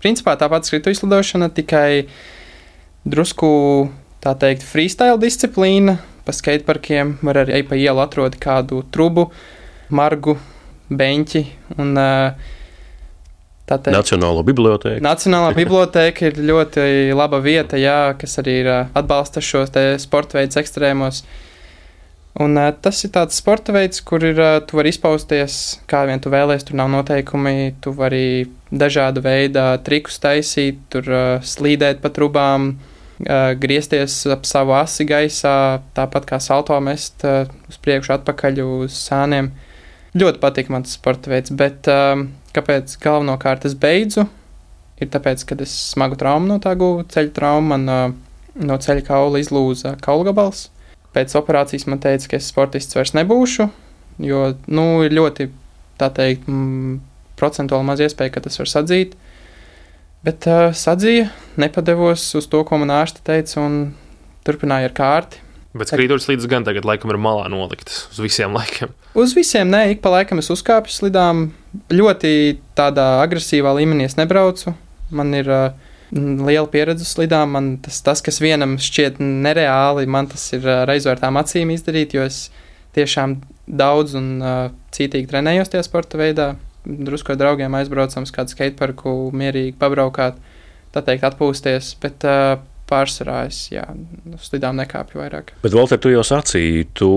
Principā 0.00 0.34
tā 0.40 0.48
pati 0.50 0.70
skrituļu 0.70 1.02
slidošana, 1.02 1.50
tikai 1.52 2.08
drusku 3.08 3.50
tā 4.24 4.34
teikt 4.36 4.64
freestyle 4.66 5.20
disciplīna, 5.20 5.98
pa 6.30 6.36
skateparkiem, 6.38 7.18
var 7.26 7.42
arī 7.42 7.64
pa 7.66 7.78
ielu 7.78 7.98
atrast 8.04 8.38
kādu 8.42 8.84
trubu, 8.94 9.28
margu, 9.90 10.38
beņķi. 10.90 11.44
Un, 11.78 11.94
Teikt, 13.70 13.92
Nacionālo 13.94 14.42
bibliotēku. 14.42 14.98
Nacionālā 15.04 15.52
bibliotēka 15.60 16.26
ir 16.26 16.40
ļoti 16.42 17.14
laba 17.14 17.38
vieta, 17.42 17.78
jā, 17.78 18.16
kas 18.18 18.40
arī 18.42 18.56
ir 18.64 18.70
atbalsta 18.74 19.42
šos 19.44 19.70
sporta 20.02 20.40
veidus 20.40 20.58
ekstrēmos. 20.58 21.22
Un, 22.42 22.58
uh, 22.58 22.72
tas 22.74 22.98
ir 23.06 23.12
tāds 23.14 23.38
sporta 23.38 23.74
veids, 23.74 24.02
kur 24.06 24.26
ir, 24.26 24.38
uh, 24.42 24.58
tu 24.66 24.78
vari 24.78 24.90
izpausties, 24.90 25.80
kā 25.90 26.02
vien 26.10 26.22
tu 26.22 26.30
vēlēsies. 26.34 26.66
Tur 26.66 26.78
nav 26.82 26.90
noteikumi, 26.90 27.76
tu 27.82 27.94
vari 27.94 28.48
dažādu 28.70 29.22
veidu 29.22 29.62
trikus 29.86 30.18
taisīt, 30.22 30.82
tur 30.90 31.10
uh, 31.10 31.46
slīdēt 31.46 32.02
pa 32.02 32.10
trubām, 32.14 32.72
uh, 32.74 32.89
griezties 33.60 34.24
ap 34.32 34.46
savu 34.48 34.72
asi 34.78 35.04
gaisā, 35.08 35.80
tāpat 35.96 36.26
kā 36.28 36.38
salto 36.40 36.76
mest 36.80 37.24
uz 37.24 37.78
priekšu, 37.82 38.14
atpakaļ 38.16 38.62
uz 38.64 38.96
sāniem. 38.96 39.50
Ļoti 40.16 40.40
patīk 40.42 40.70
man 40.72 40.86
tas 40.86 40.96
sporta 40.96 41.30
veids, 41.30 41.52
bet 41.54 41.86
kāpēc 42.56 42.96
galvenokārt 43.02 43.66
es 43.68 43.76
beidzu? 43.78 44.26
Ir 45.00 45.08
tāpēc, 45.12 45.44
ka 45.48 45.56
es 45.62 45.72
smagu 45.92 46.18
traumu 46.20 46.48
no 46.48 46.58
tā 46.60 46.74
guvu, 46.76 47.04
ceļu 47.08 47.32
traumu, 47.36 47.76
man 47.76 48.16
no 48.60 48.76
ceļa 48.80 49.04
kaula 49.06 49.40
izlūza 49.40 49.94
kaula 50.02 50.28
gabals. 50.30 50.68
Pēc 51.14 51.32
operācijas 51.38 51.86
man 51.90 52.02
teica, 52.02 52.32
ka 52.32 52.38
es 52.40 52.50
sportists 52.50 52.96
vairs 52.96 53.14
nebūšu, 53.16 53.68
jo 54.24 54.42
nu, 54.68 54.84
ir 55.06 55.14
ļoti, 55.16 55.48
tā 56.00 56.10
teikt, 56.14 56.46
procentuāli 57.40 57.88
maz 57.88 58.02
iespēja, 58.04 58.34
ka 58.34 58.44
tas 58.44 58.60
var 58.60 58.70
sadzīt. 58.70 59.16
Uh, 59.16 59.29
Bet 60.26 60.44
uh, 60.50 60.68
sadzīja, 60.76 61.30
nepadevos 61.60 62.26
uz 62.36 62.48
to, 62.52 62.60
ko 62.68 62.80
man 62.82 62.92
ārste 62.92 63.22
teica, 63.24 63.62
un 63.62 63.94
turpināja 64.44 64.90
ar 64.90 64.96
kārti. 64.96 65.40
Bet 65.70 65.92
skrīdus 65.92 66.26
līdz 66.26 66.48
gan 66.50 66.64
tagad 66.66 66.84
laikam 66.84 67.12
ir 67.12 67.18
malā 67.22 67.46
noliktas 67.48 68.02
uz 68.10 68.18
visiem 68.20 68.52
laikiem. 68.56 68.90
Uz 69.14 69.32
visiem, 69.38 69.70
nē, 69.70 69.84
ik 69.94 70.02
pa 70.02 70.10
laikam 70.16 70.42
es 70.42 70.50
uzkāpu 70.52 70.90
slidām. 70.90 71.52
Ļoti 71.94 72.32
tādā 72.76 73.06
agresīvā 73.22 73.72
līmenī 73.78 74.08
es 74.10 74.18
nebraucu. 74.18 74.74
Man 75.14 75.30
ir 75.38 75.48
uh, 75.48 75.70
liela 76.12 76.66
pieredze 76.70 77.06
slidām. 77.06 77.54
Man 77.54 77.70
tas, 77.84 78.02
tas, 78.04 78.20
kas 78.26 78.42
vienam 78.42 78.76
šķiet 78.82 79.22
nereāli, 79.22 80.08
man 80.10 80.28
tas 80.32 80.48
ir 80.56 80.66
uh, 80.66 80.82
reizvērtām 80.90 81.38
acīm 81.40 81.70
izdarīt, 81.72 82.18
jo 82.18 82.26
es 82.26 82.48
tiešām 82.98 83.38
daudz 83.70 84.18
un 84.18 84.32
uh, 84.42 84.64
cītīgi 84.92 85.30
trenējos 85.30 85.70
tajā 85.70 85.86
sporta 85.86 86.18
veidā 86.20 86.52
drusku 86.84 87.34
ar 87.34 87.40
draugiem 87.40 87.76
aizbraucam 87.78 88.26
uz 88.26 88.34
kādu 88.34 88.54
skateparku, 88.54 89.14
mierīgi 89.36 89.76
pabraukāt, 89.80 90.40
tā 90.94 91.04
teikt, 91.06 91.26
atpūsties. 91.28 91.94
Bet 92.02 92.26
uh, 92.28 92.58
pārsvarā 92.90 93.44
es 93.48 93.58
jā, 93.70 93.84
uz 94.34 94.48
slidām 94.48 94.78
nekāpju 94.80 95.20
vairāk. 95.20 95.52
Bet, 95.62 95.74
Valter, 95.76 96.00
tu 96.02 96.12
jau 96.12 96.22
sacīji, 96.26 96.86
tu 96.98 97.10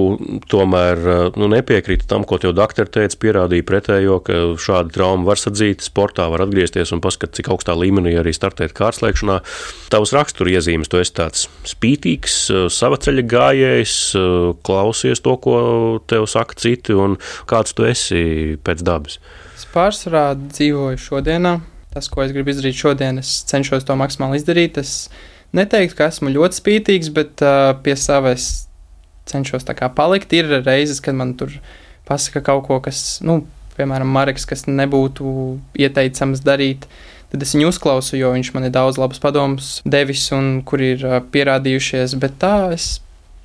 tomēr 0.51 1.01
nu, 1.39 1.49
nepiekrīti 1.51 2.07
tam, 2.09 2.25
ko 2.27 2.39
tev 2.41 2.55
doktori 2.57 2.91
teica, 2.93 3.19
pierādīja 3.25 3.65
pretējo, 3.67 4.19
ka 4.25 4.39
šādi 4.61 4.93
traumi 4.97 5.27
var 5.27 5.41
sadzīt, 5.41 5.85
sportā 5.85 6.27
var 6.31 6.45
atgriezties 6.45 6.93
un 6.95 7.01
paskatīt, 7.03 7.41
cik 7.41 7.51
augstā 7.55 7.75
līmenī 7.77 8.15
arī 8.21 8.35
startēt 8.35 8.75
kārtslēgšanā. 8.77 9.39
Tavs 9.93 10.13
raksturiezīmes, 10.15 10.91
tu 10.91 11.01
esi 11.01 11.15
tāds 11.17 11.47
spītīgs, 11.69 12.39
sava 12.73 12.99
ceļa 13.01 13.25
gājējs, 13.33 13.97
klausies 14.65 15.23
to, 15.25 15.37
ko 15.41 15.55
tev 16.09 16.29
saka 16.31 16.59
citi, 16.59 16.97
un 16.97 17.17
kāds 17.49 17.73
tu 17.77 17.89
esi 17.89 18.23
pēc 18.63 18.85
dabas 18.85 19.19
pārsvarā 19.73 20.33
dzīvoju 20.39 21.01
šodienā. 21.01 21.57
Tas, 21.93 22.09
ko 22.09 22.23
es 22.23 22.33
gribu 22.33 22.49
izdarīt 22.49 22.77
šodien, 22.77 23.19
es 23.21 23.43
cenšos 23.49 23.85
to 23.85 23.95
maksimāli 23.99 24.39
izdarīt. 24.39 24.79
Es 24.81 25.09
neteiktu, 25.53 25.97
ka 25.99 26.09
esmu 26.09 26.31
ļoti 26.33 26.57
spītīgs, 26.57 27.11
bet 27.13 27.43
uh, 27.45 27.75
pie 27.85 27.93
savas 27.99 28.65
cenšos 29.29 29.67
tā 29.67 29.75
kā 29.77 29.91
palikt. 29.93 30.33
Ir 30.33 30.49
reizes, 30.63 31.01
kad 31.03 31.17
man 31.17 31.35
tur 31.37 31.53
pasaka 32.09 32.41
kaut 32.45 32.65
ko, 32.67 32.79
kas, 32.83 33.21
nu, 33.25 33.43
piemēram, 33.77 34.09
Marks, 34.09 34.47
kas 34.49 34.65
nebūtu 34.69 35.59
ieteicams 35.77 36.41
darīt. 36.45 36.87
Tad 37.33 37.45
es 37.45 37.53
viņu 37.55 37.69
uzklausu, 37.71 38.17
jo 38.17 38.33
viņš 38.33 38.53
man 38.53 38.67
ir 38.67 38.73
daudz 38.73 38.99
labus 39.01 39.21
padomus 39.21 39.75
devis 39.85 40.27
un 40.33 40.63
kur 40.65 40.81
ir 40.81 41.05
uh, 41.05 41.19
pierādījušies. 41.33 42.17
Bet 42.21 42.37
tā 42.41 42.55
es 42.73 42.95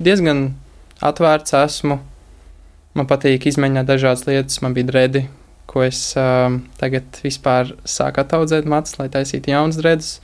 diezgan 0.01 0.55
atvērts 1.05 1.57
esmu. 1.61 2.01
Man 2.97 3.09
patīk 3.09 3.45
izmēģināt 3.49 3.89
dažādas 3.89 4.25
lietas. 4.29 4.63
Man 4.65 4.73
bija 4.77 4.89
dredi, 4.89 5.29
ko 5.69 5.85
es 5.85 6.01
uh, 6.17 6.49
tagad 6.81 7.21
vispār 7.21 7.75
sāku 7.89 8.23
attaudzēt 8.23 8.69
matus, 8.69 8.97
lai 9.01 9.11
taisītu 9.13 9.53
jaunas 9.53 9.79
dredzes, 9.81 10.19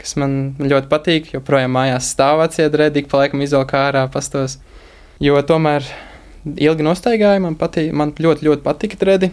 kas 0.00 0.16
man 0.20 0.56
ļoti 0.58 0.90
patīk. 0.90 1.30
Joprojām 1.36 1.76
mājās 1.76 2.10
stāv 2.14 2.42
vecie 2.42 2.66
dredi, 2.72 3.04
ik 3.04 3.10
pa 3.12 3.22
laikam 3.22 3.44
izvelk 3.44 3.76
ārā 3.78 4.04
pastos. 4.12 4.58
Jo 5.22 5.38
tomēr 5.46 5.86
ilgi 6.44 6.86
nostaigāju, 6.86 7.44
man, 7.46 7.58
patīk, 7.60 7.92
man 7.94 8.12
ļoti, 8.18 8.48
ļoti 8.48 8.66
patika 8.66 8.98
dredi. 9.00 9.30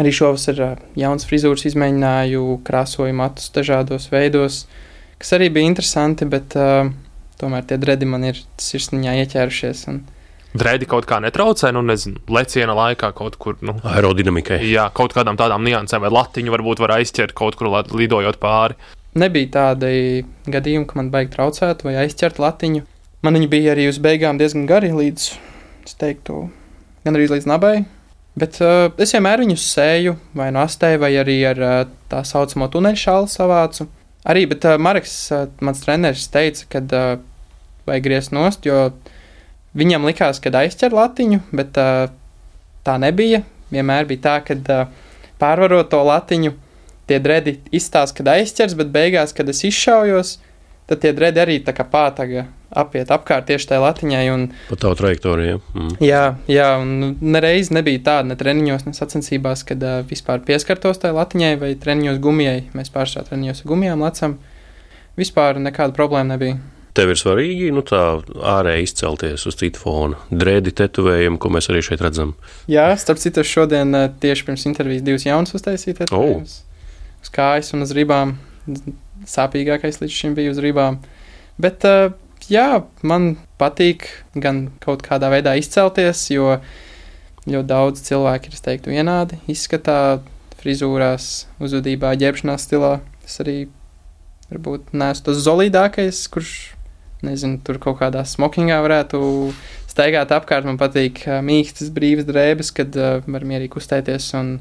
Arī 0.00 0.14
šovasar 0.14 0.62
uh, 0.64 0.84
jaunas 0.96 1.28
frizūras 1.28 1.66
izmēģināju, 1.68 2.60
krāsoju 2.64 3.16
matus 3.18 3.50
dažādos 3.52 4.08
veidos, 4.12 4.62
kas 5.20 5.34
arī 5.36 5.50
bija 5.52 5.68
interesanti, 5.68 6.28
bet 6.30 6.56
uh, 6.56 6.88
tomēr 7.40 7.66
tie 7.68 7.76
dredi 7.82 8.08
man 8.08 8.24
ir 8.30 8.40
sirsniņā 8.62 9.18
ieķērušies. 9.24 9.88
Un, 9.92 10.06
Dreidi 10.56 10.86
kaut 10.88 11.04
kā 11.04 11.18
netraucē, 11.20 11.68
nu, 11.76 11.82
nezinu, 11.84 12.22
leciena 12.32 12.72
laikā 12.76 13.10
kaut 13.16 13.36
kur. 13.40 13.58
Nu, 13.60 13.74
Aerodinamikai. 13.84 14.62
Jā, 14.64 14.86
kaut 14.96 15.12
kādām 15.16 15.36
tādām 15.36 15.66
niansēm, 15.66 16.00
vai 16.06 16.12
latiņu 16.14 16.54
varbūt 16.54 16.80
var 16.80 16.94
aizķert 16.96 17.34
kaut 17.36 17.58
kur 17.58 17.68
lidojot 17.68 18.40
pāri. 18.40 18.78
nebija 19.18 19.50
tādi 19.52 20.24
gadījumi, 20.46 20.86
ka 20.86 20.98
man 21.00 21.10
baigi 21.10 21.34
traucēt 21.34 21.84
vai 21.84 21.96
aizķert 22.04 22.38
latiņu. 22.38 22.84
Man 23.26 23.34
viņa 23.34 23.48
bija 23.50 23.74
arī 23.74 23.88
uz 23.90 23.98
beigām 23.98 24.38
diezgan 24.38 24.66
gari 24.68 24.92
līdz, 24.94 25.28
es 25.84 25.96
teiktu, 25.98 26.48
gan 27.04 27.18
arī 27.18 27.28
līdz 27.32 27.48
nabai. 27.50 27.84
Bet 28.38 28.60
uh, 28.62 28.92
es 29.02 29.12
vienmēr 29.16 29.42
viņus 29.42 29.64
sēju 29.74 30.14
vai 30.38 30.52
no 30.54 30.62
astē, 30.62 30.92
vai 31.02 31.10
arī 31.18 31.40
ar 31.48 31.58
uh, 31.58 31.78
tā 32.10 32.22
saucamo 32.24 32.68
tuneļu 32.70 33.00
šālu 33.00 33.30
savācu. 33.32 33.88
Arī, 34.28 34.44
bet 34.50 34.64
uh, 34.68 34.78
Marks, 34.78 35.16
uh, 35.34 35.48
mans 35.64 35.82
treneris, 35.82 36.28
teica, 36.30 36.68
ka 36.70 36.82
uh, 36.84 37.08
vajag 37.88 38.06
griezt 38.06 38.34
nost, 38.36 38.68
jo 38.68 38.92
viņam 39.78 40.08
likās, 40.08 40.40
ka 40.42 40.52
aizķer 40.60 40.94
latiņu, 40.96 41.42
bet 41.54 41.78
uh, 41.80 42.08
tā 42.86 42.98
nebija. 43.00 43.44
Vienmēr 43.72 44.08
bija 44.08 44.24
tā, 44.24 44.36
ka 44.46 44.56
uh, 44.58 45.08
pārvarot 45.40 45.90
to 45.92 46.02
latiņu, 46.08 46.54
tie 47.08 47.18
dredi 47.22 47.58
izstāsta, 47.74 48.20
kad 48.20 48.34
aizķers, 48.36 48.76
bet 48.78 48.92
beigās, 48.92 49.34
kad 49.36 49.48
es 49.48 49.64
izšaujos, 49.68 50.38
tad 50.88 51.02
tie 51.04 51.12
dredi 51.16 51.42
arī 51.44 51.58
tā 51.64 51.74
kā 51.76 51.86
pātaga 51.88 52.48
apiet 52.68 53.10
apkārt 53.12 53.48
tieši 53.48 53.70
tajā 53.70 53.80
latiņai. 53.82 54.24
Un, 54.32 54.46
Pa 54.68 54.78
tavu 54.80 54.98
trajektoriju. 55.00 55.60
Mm. 55.74 55.92
jā, 56.04 56.22
jā, 56.50 56.68
un 56.82 57.14
nereiz 57.20 57.72
nebija 57.74 58.02
tāda 58.10 58.32
ne 58.32 58.38
treniņos, 58.40 58.86
ne 58.88 58.96
sacensībās, 58.96 59.64
kad 59.68 59.84
uh, 59.84 60.00
vispār 60.08 60.42
pieskartos 60.46 61.00
tai 61.02 61.14
latiņai 61.16 61.54
vai 61.60 61.74
treniņos 61.80 62.20
gumijai. 62.24 62.66
Mēs 62.76 62.92
pārsvarā 62.94 63.30
treniņos 63.30 63.64
ar 63.64 63.72
gumijām 63.72 64.04
lecam. 64.04 64.36
Vispār 65.18 65.58
nekāda 65.62 65.96
problēma 65.96 66.36
nebija. 66.36 66.58
Tev 66.98 67.12
ir 67.12 67.18
svarīgi 67.20 67.68
nu, 67.70 67.84
tā 67.86 68.00
ārēji 68.56 68.88
izcelties 68.88 69.44
uz 69.46 69.54
citu 69.60 69.78
fona. 69.78 70.18
Drēdi, 70.34 70.72
tetovējumi, 70.80 71.38
ko 71.38 71.50
mēs 71.54 71.70
arī 71.70 71.82
šeit 71.86 72.00
redzam. 72.02 72.32
Jā, 72.70 72.88
starp 72.98 73.20
citu, 73.22 73.44
šodien 73.46 73.94
uh, 73.94 74.08
tieši 74.18 74.48
pirms 74.48 74.64
intervijas 74.66 75.04
divas 75.06 75.26
jaunas 75.28 75.54
uztaisīju. 75.54 76.08
Oh. 76.10 76.40
Uz 76.42 77.30
kājas 77.34 77.70
un 77.76 77.86
uz 77.86 77.94
rībām. 77.94 78.34
Sāpīgākais 79.30 80.00
līdz 80.02 80.16
šim 80.16 80.34
bija 80.34 80.50
uz 80.50 80.58
rībām. 80.62 80.98
Bet 81.62 81.86
uh, 81.86 82.16
jā, 82.50 82.82
man 83.06 83.36
patīk 83.62 84.08
gan 84.34 84.64
kaut 84.82 85.04
kādā 85.06 85.30
veidā 85.30 85.54
izcelties, 85.60 86.24
jo 86.32 86.56
ļoti 87.46 87.68
daudz 87.68 88.02
cilvēku 88.08 88.50
ir, 88.50 88.58
es 88.58 88.64
teiktu, 88.64 88.92
vienādi 88.92 89.38
izskatā, 89.50 90.18
frizūrās, 90.58 91.46
uzvedībā, 91.62 92.16
ģērbšanās 92.18 92.66
stilā. 92.66 92.96
Es 93.22 93.38
arī 93.44 93.68
varbūt 94.50 94.92
neesmu 94.96 95.28
tas 95.28 95.40
zolīdākais, 95.44 96.24
kurš, 96.32 96.52
nezinu, 97.26 97.60
tur 97.64 97.80
kaut 97.82 97.98
kādā 98.02 98.24
smokingā 98.26 98.78
varētu 98.84 99.20
staigāt 99.90 100.34
apkārt. 100.34 100.68
Man 100.68 100.78
patīk 100.80 101.24
mīkstas, 101.44 101.90
brīvas 101.94 102.28
drēbes, 102.28 102.72
kad 102.76 102.94
uh, 102.98 103.18
var 103.26 103.46
mierīgi 103.48 103.74
kustēties 103.74 104.30
un, 104.38 104.56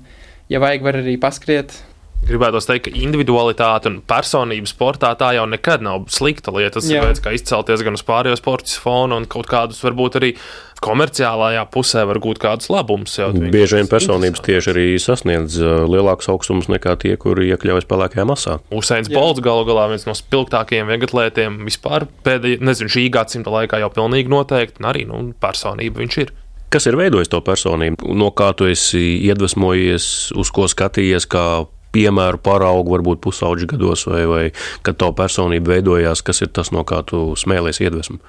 ja 0.51 0.61
vajag, 0.63 0.85
var 0.87 1.01
arī 1.03 1.17
paskriet. 1.21 1.77
Gribētu 2.27 2.59
teikt, 2.59 2.89
ka 2.89 2.91
individualitāte 2.97 3.87
un 3.87 4.01
personība 4.03 4.67
sportā 4.67 5.13
tā 5.19 5.29
jau 5.37 5.45
nekad 5.47 5.83
nav 5.85 6.09
slikta 6.11 6.51
lieta. 6.51 6.79
Tas 6.79 6.89
Jā. 6.89 6.99
ir 6.99 7.07
veids, 7.07 7.21
kā 7.23 7.31
izcelties 7.35 7.83
gan 7.85 7.95
uz 7.95 8.03
pārējo 8.03 8.35
sporta 8.39 8.73
fonu, 8.83 9.15
un 9.21 9.27
kaut 9.31 9.47
kādus 9.47 9.79
varbūt 9.85 10.17
arī 10.19 10.33
komerciālajā 10.83 11.63
pusē 11.73 12.03
var 12.09 12.19
gūt 12.21 12.41
kādus 12.41 12.69
labumus. 12.73 13.15
jau 13.17 13.29
vienkārši 13.31 13.53
Bieži 13.53 13.79
vien 13.79 13.89
personības 13.89 14.43
tieši 14.45 14.73
arī 14.73 14.87
sasniedz 15.01 15.55
uh, 15.61 15.85
lielākus 15.89 16.29
augstumus 16.33 16.67
nekā 16.69 16.97
tie, 17.01 17.15
kuri 17.21 17.47
iekļaujas 17.53 17.87
pelēkajā 17.89 18.25
masā. 18.29 18.57
Usains. 18.75 19.09
Bolts 19.13 19.41
galu 19.45 19.63
galā 19.69 19.87
viens 19.93 20.05
no 20.09 20.17
spilgtākajiem 20.17 20.91
vieglatlētiem 20.91 21.63
vispār 21.69 22.09
pēdējā, 22.27 22.59
nezinu, 22.67 22.93
šī 22.93 23.07
gadsimta 23.13 23.53
laikā 23.53 23.81
jau 23.81 23.89
pilnīgi 23.95 24.33
noteikti, 24.33 24.83
un 24.83 24.91
arī 24.91 25.07
nu, 25.09 25.23
personība 25.41 26.03
viņš 26.03 26.19
ir. 26.25 26.35
Kas 26.67 26.83
ir 26.89 26.97
veidojis 26.99 27.31
to 27.31 27.39
personību? 27.39 28.11
No 28.19 28.27
kā 28.35 28.51
tu 28.57 28.67
esi 28.67 29.21
iedvesmojies, 29.29 30.35
uz 30.35 30.51
ko 30.51 30.67
skatījies, 30.67 31.25
kā 31.31 31.47
piemēru 31.97 32.41
paraugu, 32.43 32.93
varbūt 32.93 33.23
pusauģi 33.25 33.71
gados, 33.73 34.05
vai, 34.09 34.21
vai 34.29 34.43
kad 34.85 34.99
tā 35.01 35.09
personība 35.17 35.75
veidojās, 35.75 36.21
kas 36.25 36.43
ir 36.45 36.53
tas, 36.53 36.71
no 36.75 36.85
kā 36.87 37.01
tu 37.07 37.31
smēlies 37.39 37.81
iedvesmu? 37.81 38.21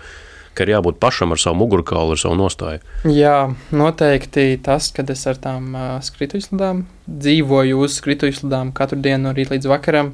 Ka 0.57 0.64
ir 0.64 0.72
jābūt 0.72 0.96
pašam 0.98 1.35
ar 1.35 1.38
savu 1.38 1.61
mugurkaulu, 1.61 2.16
ar 2.16 2.18
savu 2.18 2.35
nostāju. 2.40 2.81
Jā, 3.07 3.52
noteikti 3.70 4.57
tas, 4.64 4.88
kad 4.96 5.11
es 5.12 5.22
ar 5.31 5.38
tām 5.38 5.68
uh, 5.76 5.90
skrituļslidām 6.02 6.83
dzīvoju 7.07 7.85
uz 7.85 8.00
skrituļslidām 8.00 8.72
katru 8.74 8.98
dienu 9.04 9.28
no 9.28 9.35
rīta 9.37 9.54
līdz 9.54 9.70
vakaram. 9.70 10.11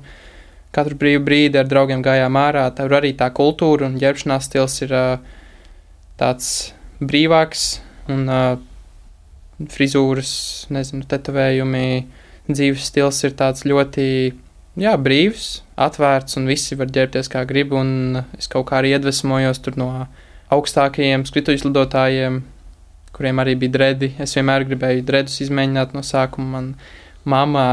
Katru 0.75 0.99
brīvu 1.01 1.23
brīdi 1.25 1.61
ar 1.61 1.71
draugiem 1.71 2.03
gājām 2.05 2.37
ārā. 2.37 2.67
Tur 2.77 2.93
arī 2.99 3.15
tā 3.17 3.31
kultūra 3.33 3.87
un 3.89 3.97
ģērbšanās 4.03 4.51
stils 4.51 4.77
ir 4.85 4.93
uh, 4.93 5.41
tāds 6.21 6.51
brīvāks 7.01 7.65
un 8.13 8.29
uh, 8.29 8.59
frizūras, 9.71 10.35
nezinu, 10.75 11.07
tetovējumi, 11.09 11.87
dzīves 12.49 12.89
stils 12.91 13.21
ir 13.25 13.37
tāds 13.39 13.65
ļoti 13.69 14.07
jā, 14.81 14.95
brīvs, 15.01 15.63
atvērts 15.81 16.39
un 16.41 16.49
visi 16.51 16.77
var 16.79 16.91
ģērbties 16.93 17.31
kā 17.33 17.45
grib. 17.49 17.73
Es 18.39 18.51
kaut 18.53 18.69
kā 18.71 18.81
arī 18.81 18.95
iedvesmojos 18.97 19.63
no 19.81 19.89
augstākajiem 20.55 21.25
skrituļslidotājiem, 21.29 22.43
kuriem 23.15 23.41
arī 23.41 23.55
bija 23.63 23.77
dredi. 23.79 24.13
Es 24.19 24.37
vienmēr 24.37 24.67
gribēju 24.69 25.07
dredus 25.07 25.41
izmēģināt 25.47 25.95
no 25.97 26.05
sākuma. 26.05 26.59
Man 26.59 26.75
mamma 27.25 27.65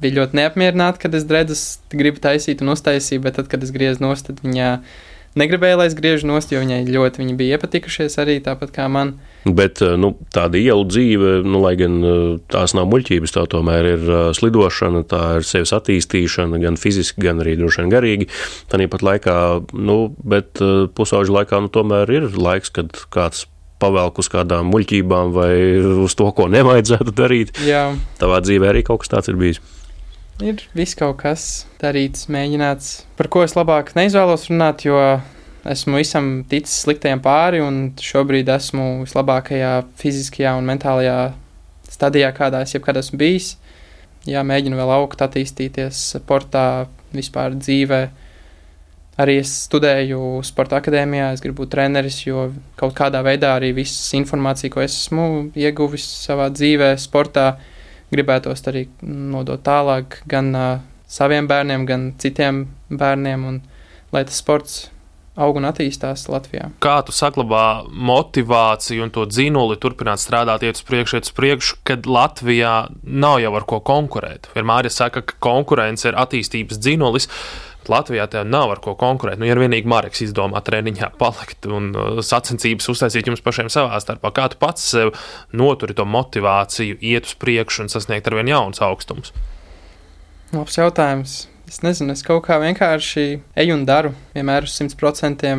bija 0.00 0.16
ļoti 0.20 0.38
neapmierināta, 0.40 1.00
kad 1.02 1.14
es 1.14 1.26
dredus 1.28 1.64
gribu 1.92 2.22
taisīt 2.22 2.64
un 2.64 2.72
uztaisīt, 2.74 3.20
bet 3.24 3.36
tad, 3.38 3.50
kad 3.52 3.62
es 3.64 3.72
griezu 3.74 4.02
nost, 4.04 4.30
tad 4.30 4.40
viņa 4.44 4.70
negribēja, 5.38 5.78
lai 5.78 5.88
es 5.90 5.96
griežu 5.98 6.28
nost, 6.30 6.52
jo 6.52 6.62
viņai 6.62 6.82
ļoti 6.90 7.22
viņi 7.22 7.36
bija 7.38 7.58
iepatikušies 7.58 8.18
arī 8.22 8.38
tāpat 8.44 8.72
kā 8.74 8.86
man. 8.90 9.14
Bet 9.44 9.80
eh, 9.84 9.94
nu, 10.00 10.12
tāda 10.34 10.58
ielu 10.60 10.84
dzīve, 10.88 11.34
nu, 11.46 11.62
lai 11.64 11.74
gan 11.80 12.00
eh, 12.00 12.18
tās 12.52 12.74
nav 12.76 12.90
muļķības, 12.90 13.36
tā 13.36 13.46
tomēr 13.50 13.92
ir 13.94 14.02
eh, 14.08 14.24
slidošana, 14.36 15.04
tā 15.10 15.22
ir 15.38 15.46
sevis 15.48 15.74
attīstīšana, 15.76 16.60
gan 16.62 16.80
fiziski, 16.80 17.22
gan 17.24 17.42
arī 17.44 17.56
droši 17.60 17.84
vien 17.84 17.94
garīgi. 17.94 18.28
Tāpat 18.72 19.06
laikā, 19.06 19.38
nu, 19.78 19.98
bet 20.20 20.60
pusauģa 20.96 21.40
laikā, 21.40 21.62
nu, 21.64 21.72
tomēr 21.72 22.14
ir 22.18 22.30
laiks, 22.36 22.72
kad 22.74 22.92
kāds 23.14 23.46
pavelk 23.80 24.20
uz 24.20 24.28
kādām 24.28 24.68
muļķībām 24.74 25.32
vai 25.32 25.52
uz 26.04 26.14
to, 26.18 26.28
ko 26.36 26.50
nevajadzētu 26.52 27.16
darīt. 27.16 27.54
Jā, 27.64 27.90
Tavā 28.20 28.42
dzīvē 28.44 28.74
arī 28.74 28.84
kaut 28.86 29.04
kas 29.04 29.14
tāds 29.14 29.32
ir 29.32 29.40
bijis. 29.40 29.62
Ir 30.44 30.62
viss 30.76 30.96
kaut 30.98 31.18
kas 31.22 31.46
darīts, 31.80 32.28
mēģināts, 32.32 32.92
par 33.18 33.28
ko 33.32 33.44
es 33.44 33.56
labāk 33.58 33.92
neizvēlos 33.96 34.48
runāt, 34.50 34.84
jo 34.86 34.96
esmu 35.68 36.00
visam 36.00 36.30
ticis 36.48 36.82
sliktajam 36.84 37.20
pāri, 37.24 37.60
un 37.64 37.90
šobrīd 38.00 38.48
esmu 38.52 39.02
vislabākajā 39.04 39.74
fiziskajā 40.00 40.54
un 40.58 40.68
mentālajā 40.68 41.18
stadijā, 41.90 42.30
kādā 42.36 42.62
es 42.64 42.74
jebkad 42.74 43.00
esmu 43.02 43.20
bijis. 43.20 43.54
Jā, 44.28 44.42
mēģinu 44.44 44.76
vēl 44.76 44.92
augt, 44.98 45.22
attīstīties 45.24 46.00
sportā, 46.16 46.86
vispār 47.16 47.56
dzīvē. 47.56 48.00
Arī 49.20 49.36
es 49.42 49.52
studēju 49.66 50.40
sporta 50.46 50.78
akadēmijā, 50.80 51.32
es 51.34 51.42
gribu 51.44 51.64
būt 51.64 51.74
treneris, 51.74 52.22
jo 52.24 52.46
kaut 52.80 52.94
kādā 52.96 53.20
veidā 53.24 53.52
arī 53.56 53.74
visas 53.76 54.14
informācija, 54.16 54.72
ko 54.72 54.84
es 54.84 54.94
esmu 54.96 55.26
ieguvis 55.58 56.06
savā 56.24 56.48
dzīvē, 56.52 56.94
sportā, 57.00 57.50
gribētos 58.12 58.64
arī 58.70 58.86
nodot 59.02 59.62
tālāk 59.66 60.20
gan 60.30 60.54
uh, 60.54 60.70
saviem 61.10 61.48
bērniem, 61.50 61.86
gan 61.88 62.08
citiem 62.22 62.64
bērniem, 62.90 63.44
un 63.46 63.60
lai 64.14 64.24
tas 64.26 64.40
sports 64.42 64.80
aug 65.40 65.56
un 65.60 65.68
attīstās 65.68 66.26
Latvijā. 66.30 66.68
Kā 66.82 66.98
tu 67.06 67.14
saglabā 67.14 67.86
motivāciju 68.10 69.06
un 69.06 69.12
to 69.14 69.24
dzinuli 69.30 69.78
turpināt 69.80 70.22
strādāt, 70.22 70.64
iet 70.66 70.80
uz 70.80 70.84
priekšu, 70.86 71.18
iet 71.18 71.28
uz 71.28 71.34
priekšu, 71.36 71.80
kad 71.86 72.08
Latvijā 72.10 72.74
nav 73.02 73.38
jau 73.44 73.54
ar 73.56 73.66
ko 73.68 73.80
konkurēt? 73.86 74.50
Vienmēr 74.56 74.90
ir 74.90 74.94
saka, 74.94 75.22
ka 75.24 75.38
konkurence 75.42 76.08
ir 76.10 76.18
attīstības 76.20 76.80
dzinulis. 76.82 77.30
Latvijā 77.88 78.26
tev 78.30 78.44
nav 78.48 78.74
ar 78.74 78.80
ko 78.84 78.92
konkurēt. 78.98 79.40
Nu, 79.40 79.46
ja 79.48 79.56
vienīgi 79.56 79.88
Marks 79.88 80.20
izdomā 80.26 80.60
treniņā 80.66 81.12
palikt 81.20 81.68
un 81.70 81.90
uh, 81.94 82.20
sacensības 82.24 82.90
uztaisīt 82.92 83.30
jums 83.30 83.42
pašiem 83.44 83.70
savā 83.72 84.00
starpā, 84.02 84.32
kā 84.36 84.48
tu 84.52 84.60
pats 84.60 84.90
sev 84.92 85.14
noturi 85.56 85.96
to 85.96 86.04
motivāciju, 86.04 86.98
iet 87.00 87.30
uz 87.30 87.36
priekšu 87.40 87.86
un 87.86 87.92
sasniegt 87.92 88.28
ar 88.28 88.36
vien 88.40 88.52
jaunus 88.52 88.82
augstumus? 88.84 89.32
Labs 90.52 90.76
jautājums. 90.76 91.40
Es 91.70 91.84
nezinu, 91.86 92.16
es 92.16 92.24
kaut 92.26 92.42
kā 92.48 92.56
vienkārši 92.58 93.24
eju 93.62 93.74
un 93.76 93.84
daru. 93.86 94.10
Vienmēr 94.34 94.66
uz 94.66 94.74
100% 94.74 95.52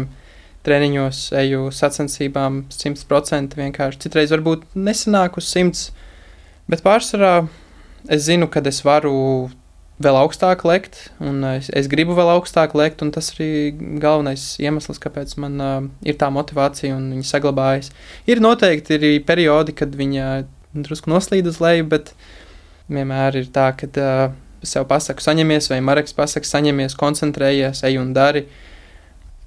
treniņos, 0.68 1.22
eju 1.40 1.70
sacensībām 1.74 2.66
100%. 2.74 3.56
Vienkārši 3.56 4.02
citreiz 4.04 4.34
varbūt 4.36 4.66
nesanāk 4.76 5.40
uz 5.40 5.48
100%, 5.54 5.88
bet 6.72 6.84
pārsvarā 6.84 7.48
es 8.12 8.26
zinu, 8.28 8.50
ka 8.52 8.64
es 8.68 8.82
varu 8.84 9.16
vēl 10.04 10.18
augstāk 10.20 10.66
lekt, 10.68 11.00
un 11.24 11.44
es, 11.54 11.70
es 11.78 11.90
gribu 11.92 12.16
vēl 12.18 12.34
augstāk 12.36 12.76
lekt, 12.78 13.04
un 13.06 13.12
tas 13.14 13.32
arī 13.36 13.72
galvenais 14.02 14.44
iemesls, 14.62 15.00
kāpēc 15.02 15.36
man 15.42 15.62
uh, 15.62 15.80
ir 16.08 16.18
tā 16.22 16.32
motivācija 16.34 16.96
un 16.98 17.10
viņa 17.16 17.28
saglabājas. 17.30 17.92
Ir 18.30 18.44
noteikti 18.44 18.98
arī 18.98 19.14
periodi, 19.26 19.76
kad 19.78 19.96
viņa 19.98 20.30
drusku 20.74 21.12
noslīd 21.12 21.50
uz 21.52 21.60
leju, 21.64 21.88
bet 21.92 22.14
vienmēr 22.92 23.42
ir 23.42 23.52
tā, 23.54 23.72
ka 23.78 23.90
uh, 23.92 24.36
sev 24.68 24.88
pasaku, 24.90 25.24
saņemies, 25.24 25.70
vai 25.72 25.80
Marks 25.86 26.16
pasaka, 26.18 26.48
saņemies, 26.48 26.98
koncentrējies, 27.00 27.84
ej 27.88 28.02
un 28.02 28.14
dari. 28.18 28.46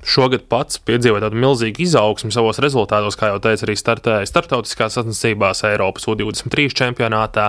Šogad 0.04 0.44
pats 0.50 0.78
piedzīvoja 0.84 1.24
tādu 1.26 1.38
milzīgu 1.40 1.82
izaugsmu 1.84 2.30
savos 2.34 2.60
rezultātos, 2.62 3.16
kā 3.18 3.30
jau 3.32 3.40
teicu, 3.42 3.66
arī 3.66 3.76
startēja 3.78 4.28
starptautiskās 4.28 4.98
sacensībās, 4.98 5.64
Eiropas 5.68 6.06
U23 6.10 6.74
čempionātā. 6.76 7.48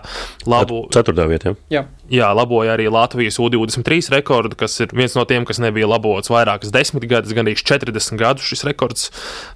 Labu, 0.50 0.86
Ceturtā 0.96 1.28
vietā. 1.30 1.56
Jā. 1.74 1.86
jā, 2.12 2.30
laboja 2.38 2.76
arī 2.76 2.88
Latvijas 2.92 3.40
U23 3.42 4.14
rekordu, 4.16 4.58
kas 4.60 4.78
ir 4.84 4.96
viens 4.96 5.18
no 5.18 5.26
tiem, 5.30 5.48
kas 5.48 5.60
nebija 5.64 5.90
labots 5.90 6.32
vairākas 6.32 6.74
desmit 6.76 7.08
gadus, 7.12 7.36
gan 7.36 7.50
arī 7.50 7.58
40 7.60 8.22
gadus 8.22 8.48
šis 8.48 8.66
rekords 8.68 9.10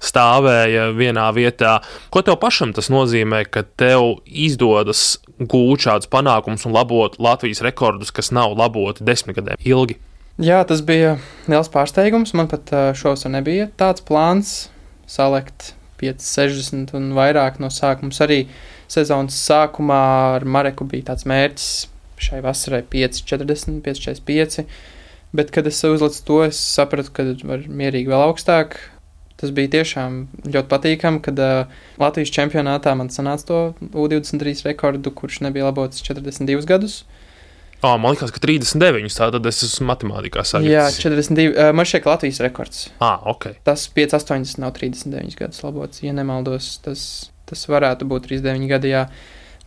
stāvēja 0.04 0.90
vienā 0.96 1.30
vietā. 1.36 1.78
Ko 2.12 2.24
tev 2.26 2.40
pašam 2.42 2.74
tas 2.76 2.92
nozīmē, 2.92 3.46
ka 3.48 3.64
tev 3.80 4.20
izdodas 4.26 5.18
gūt 5.40 5.86
šādus 5.88 6.10
panākumus 6.12 6.68
un 6.68 6.76
labot 6.76 7.16
Latvijas 7.22 7.64
rekordus, 7.64 8.12
kas 8.14 8.32
nav 8.34 8.56
laboti 8.58 9.06
desmit 9.06 9.40
gadiem 9.40 9.60
ilgi? 9.64 10.00
Jā, 10.40 10.62
tas 10.64 10.80
bija 10.80 11.18
liels 11.52 11.68
pārsteigums. 11.68 12.30
Man 12.32 12.46
pat 12.48 12.70
šovasar 12.96 13.34
nebija 13.34 13.66
tāds 13.76 14.00
plāns 14.08 14.70
salikt 15.04 15.74
5, 16.00 16.24
60 16.24 16.94
un 16.96 17.10
vairāk 17.12 17.58
no 17.60 17.68
sākuma. 17.68 18.08
Mums 18.08 18.22
arī 18.24 18.38
sezonas 18.88 19.36
sākumā 19.36 20.00
ar 20.38 20.46
Mareku 20.48 20.86
bija 20.88 21.10
tāds 21.10 21.28
mērķis 21.28 21.68
šai 22.24 22.40
vasarai 22.44 22.80
5, 22.88 23.20
40, 23.28 23.82
5, 23.84 24.02
45. 24.06 24.64
Bet, 25.36 25.52
kad 25.52 25.68
es 25.68 25.84
uzliku 25.84 26.24
to, 26.24 26.40
es 26.48 26.56
sapratu, 26.56 27.12
ka 27.12 27.28
var 27.44 27.68
mierīgi 27.68 28.08
vēl 28.08 28.24
augstāk. 28.30 28.78
Tas 29.40 29.52
bija 29.56 29.74
tiešām 29.76 30.22
ļoti 30.46 30.68
patīkami, 30.72 31.20
kad 31.24 31.36
uh, 31.40 31.80
Latvijas 32.00 32.32
čempionātā 32.32 32.96
man 32.96 33.12
sanāca 33.12 33.46
to 33.48 33.60
U23 33.92 34.56
rekordu, 34.72 35.12
kurš 35.12 35.42
nebija 35.44 35.68
labots 35.68 36.00
42 36.04 36.64
gadus. 36.68 37.02
Uh, 37.04 37.19
Oh, 37.80 37.96
man 37.96 38.12
liekas, 38.12 38.32
ka 38.34 38.40
39. 38.42 39.08
Tātad 39.16 39.46
es 39.48 39.62
esmu 39.64 39.86
matemātikā 39.88 40.42
salikts. 40.44 40.68
Jā, 40.68 40.84
42. 40.92 41.52
Uh, 41.54 41.70
man 41.76 41.88
šķiet, 41.88 42.02
ka 42.04 42.12
Latvijas 42.12 42.40
rekords. 42.44 42.80
Ah, 43.00 43.22
ok. 43.30 43.54
Tas 43.64 43.86
5,80 43.96 44.60
nav 44.60 44.74
39 44.76 45.38
gadus 45.38 45.62
labots. 45.64 46.02
Ja 46.04 46.12
nemaldos, 46.16 46.74
tas, 46.84 47.04
tas 47.48 47.62
varētu 47.70 48.08
būt 48.10 48.28
39 48.28 48.68
gadi. 48.68 48.92
Jā. 48.92 49.06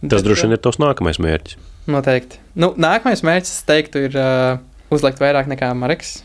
Tas 0.04 0.20
Bet, 0.20 0.28
droši 0.28 0.46
vien 0.46 0.54
ir 0.54 0.62
tos 0.62 0.78
nākamais 0.84 1.18
mērķis. 1.26 1.58
Noteikti. 1.90 2.38
Nu, 2.60 2.70
nākamais 2.80 3.26
mērķis, 3.26 3.56
es 3.58 3.66
teiktu, 3.68 4.06
ir 4.06 4.20
uh, 4.20 4.62
uzlikt 4.94 5.18
vairāk 5.24 5.50
nekā 5.50 5.72
Marks. 5.80 6.20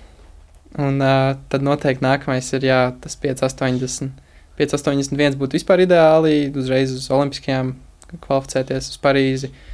Un 0.77 1.01
uh, 1.01 1.38
tad 1.48 1.64
noteikti 1.64 2.05
nākamais 2.05 2.53
ir 2.59 2.68
jā, 2.68 2.83
tas 3.01 3.16
5,80. 3.24 4.12
5,81 4.61 5.40
būtu 5.40 5.57
vispār 5.57 5.87
ideāli. 5.87 6.51
Uzreiz 6.53 6.92
uz 6.92 7.09
Olimpiskajām 7.14 7.72
kvalificēties 8.27 8.92
uz 8.92 9.01
Parīzi. 9.01 9.48
Uh, 9.55 9.67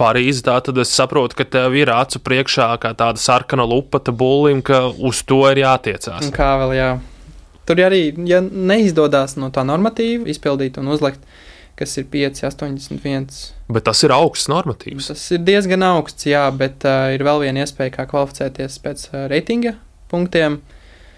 Parīzi, 0.00 0.40
tā 0.46 0.56
tad 0.64 0.78
es 0.80 0.92
saprotu, 0.96 1.36
ka 1.36 1.44
tev 1.44 1.76
ir 1.76 1.92
acu 1.92 2.22
priekšā 2.24 2.70
kā 2.80 2.94
tāda 2.96 3.20
sarkana 3.20 3.66
lupa 3.68 4.00
bulim, 4.08 4.62
ka 4.64 4.86
uz 4.88 5.20
to 5.28 5.42
ir 5.50 5.60
jātiecās. 5.60 6.24
Un 6.24 6.32
kā 6.34 6.54
vēl, 6.62 6.74
jā. 6.78 6.90
Tur 7.68 7.84
arī, 7.84 8.08
ja 8.26 8.40
neizdodas 8.42 9.36
no 9.38 9.50
tā 9.54 9.62
normatīva 9.68 10.26
izpildīt 10.32 10.80
un 10.80 10.88
uzlikt, 10.90 11.20
kas 11.78 11.94
ir 12.00 12.08
5, 12.12 12.42
81. 12.48 13.28
Bet 13.72 13.86
tas 13.86 14.02
ir 14.04 14.12
augsts 14.12 14.50
normatīvs. 14.52 15.12
Tas 15.12 15.22
ir 15.36 15.44
diezgan 15.46 15.84
augsts, 15.86 16.26
jā, 16.28 16.42
bet 16.56 16.84
uh, 16.88 17.12
ir 17.14 17.24
vēl 17.24 17.44
viena 17.44 17.64
iespēja, 17.64 17.94
kā 17.94 18.08
kvalificēties 18.10 18.80
pēc 18.84 19.06
uh, 19.12 19.24
reitinga 19.30 19.76
punktiem. 20.10 20.58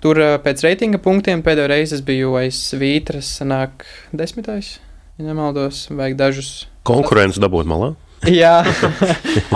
Tur 0.04 0.20
uh, 0.20 0.36
pēc 0.42 0.62
reitinga 0.66 1.00
punktiem 1.02 1.42
pēdējo 1.46 1.70
reizi 1.72 1.96
es 1.98 2.04
biju 2.06 2.36
aiz 2.38 2.60
Vītras, 2.78 3.32
sanāk, 3.40 3.86
desmitais, 4.14 4.76
ja 5.18 5.26
nemaldos, 5.30 5.86
vajag 5.90 6.18
dažus. 6.20 6.52
Konkurence 6.86 7.42
dabūt 7.42 7.70
malā? 7.70 7.94
jā, 8.42 8.61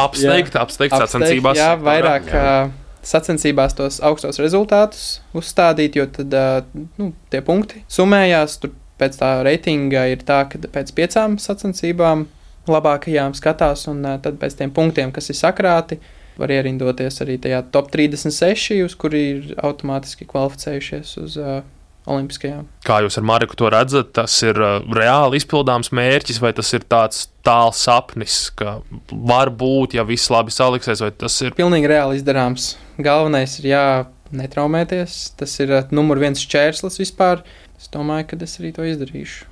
apsteigt, 0.00 0.56
apsteigt 0.58 0.96
sacensībās. 0.96 1.58
Jā, 1.58 1.74
vairāk. 1.78 2.32
Jā. 2.32 2.56
Sacensībās 3.06 3.76
tos 3.78 4.00
augstos 4.02 4.40
rezultātus 4.42 5.20
uzstādīt, 5.36 5.94
jo 5.94 6.08
tad 6.10 6.32
nu, 6.98 7.12
tie 7.30 7.38
punkti 7.46 7.84
summējās. 7.92 8.58
Tur 8.64 8.72
pēc 8.98 9.20
tā 9.20 9.30
reitinga 9.46 10.08
ir 10.10 10.24
tā, 10.26 10.40
ka 10.50 10.58
pēc 10.72 10.90
piecām 10.96 11.36
sacensībām 11.38 12.26
labākajām 12.66 13.36
skatās, 13.38 13.86
un 13.92 14.02
tad 14.24 14.40
pēc 14.40 14.58
tiem 14.58 14.72
punktiem, 14.74 15.12
kas 15.14 15.30
ir 15.30 15.38
sakrāti, 15.38 16.00
var 16.36 16.50
ierindoties 16.52 17.22
arī 17.22 17.38
tajā 17.40 17.62
top 17.72 17.92
36, 17.94 18.82
uz 18.84 18.96
kuri 18.98 19.22
ir 19.30 19.54
automātiski 19.62 20.26
kvalificējušies 20.28 21.14
uz 21.22 21.38
uh, 21.40 21.60
Olimpiskajām. 22.06 22.66
Kā 22.86 23.00
jūs 23.02 23.18
ar 23.18 23.24
Mariku 23.26 23.56
to 23.58 23.70
redzat, 23.72 24.12
tas 24.14 24.34
ir 24.46 24.58
uh, 24.62 24.78
reāli 24.94 25.40
izpildāms 25.40 25.90
mērķis, 25.96 26.38
vai 26.42 26.52
tas 26.54 26.70
ir 26.76 26.84
tāds 26.86 27.24
tāls 27.46 27.80
sapnis, 27.82 28.36
ka 28.54 28.78
var 29.10 29.50
būt, 29.50 29.96
ja 29.98 30.06
viss 30.06 30.30
labi 30.30 30.54
saliksies, 30.54 31.02
vai 31.02 31.10
tas 31.10 31.40
ir 31.42 31.56
pilnīgi 31.58 31.90
reāli 31.90 32.20
izdarāms. 32.20 32.74
Galvenais 33.02 33.58
ir 33.58 33.70
jā, 33.72 33.86
netraumēties. 34.30 35.18
Tas 35.40 35.58
ir 35.62 35.74
uh, 35.74 35.90
numur 35.94 36.22
viens 36.22 36.42
šķērslis 36.46 37.02
vispār. 37.02 37.42
Es 37.76 37.90
domāju, 37.92 38.30
ka 38.30 38.40
es 38.46 38.58
arī 38.60 38.72
to 38.76 38.86
izdarīšu. 38.86 39.50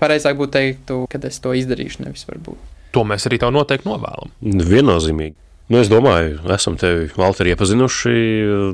Pareizāk 0.00 0.36
būtu 0.36 0.54
teikt, 0.58 0.92
ka 1.10 1.22
es 1.24 1.40
to 1.40 1.54
izdarīšu, 1.56 2.04
nevis 2.04 2.26
varbūt. 2.28 2.72
To 2.94 3.02
mēs 3.08 3.24
arī 3.26 3.40
tev 3.42 3.50
noteikti 3.54 3.88
novēlam. 3.88 4.30
Viennozīmīgi. 4.44 5.38
Nu, 5.64 5.78
es 5.80 5.88
domāju, 5.88 6.42
esam 6.52 6.74
tevi, 6.76 7.06
Valter, 7.16 7.48
iepazinuši 7.48 8.10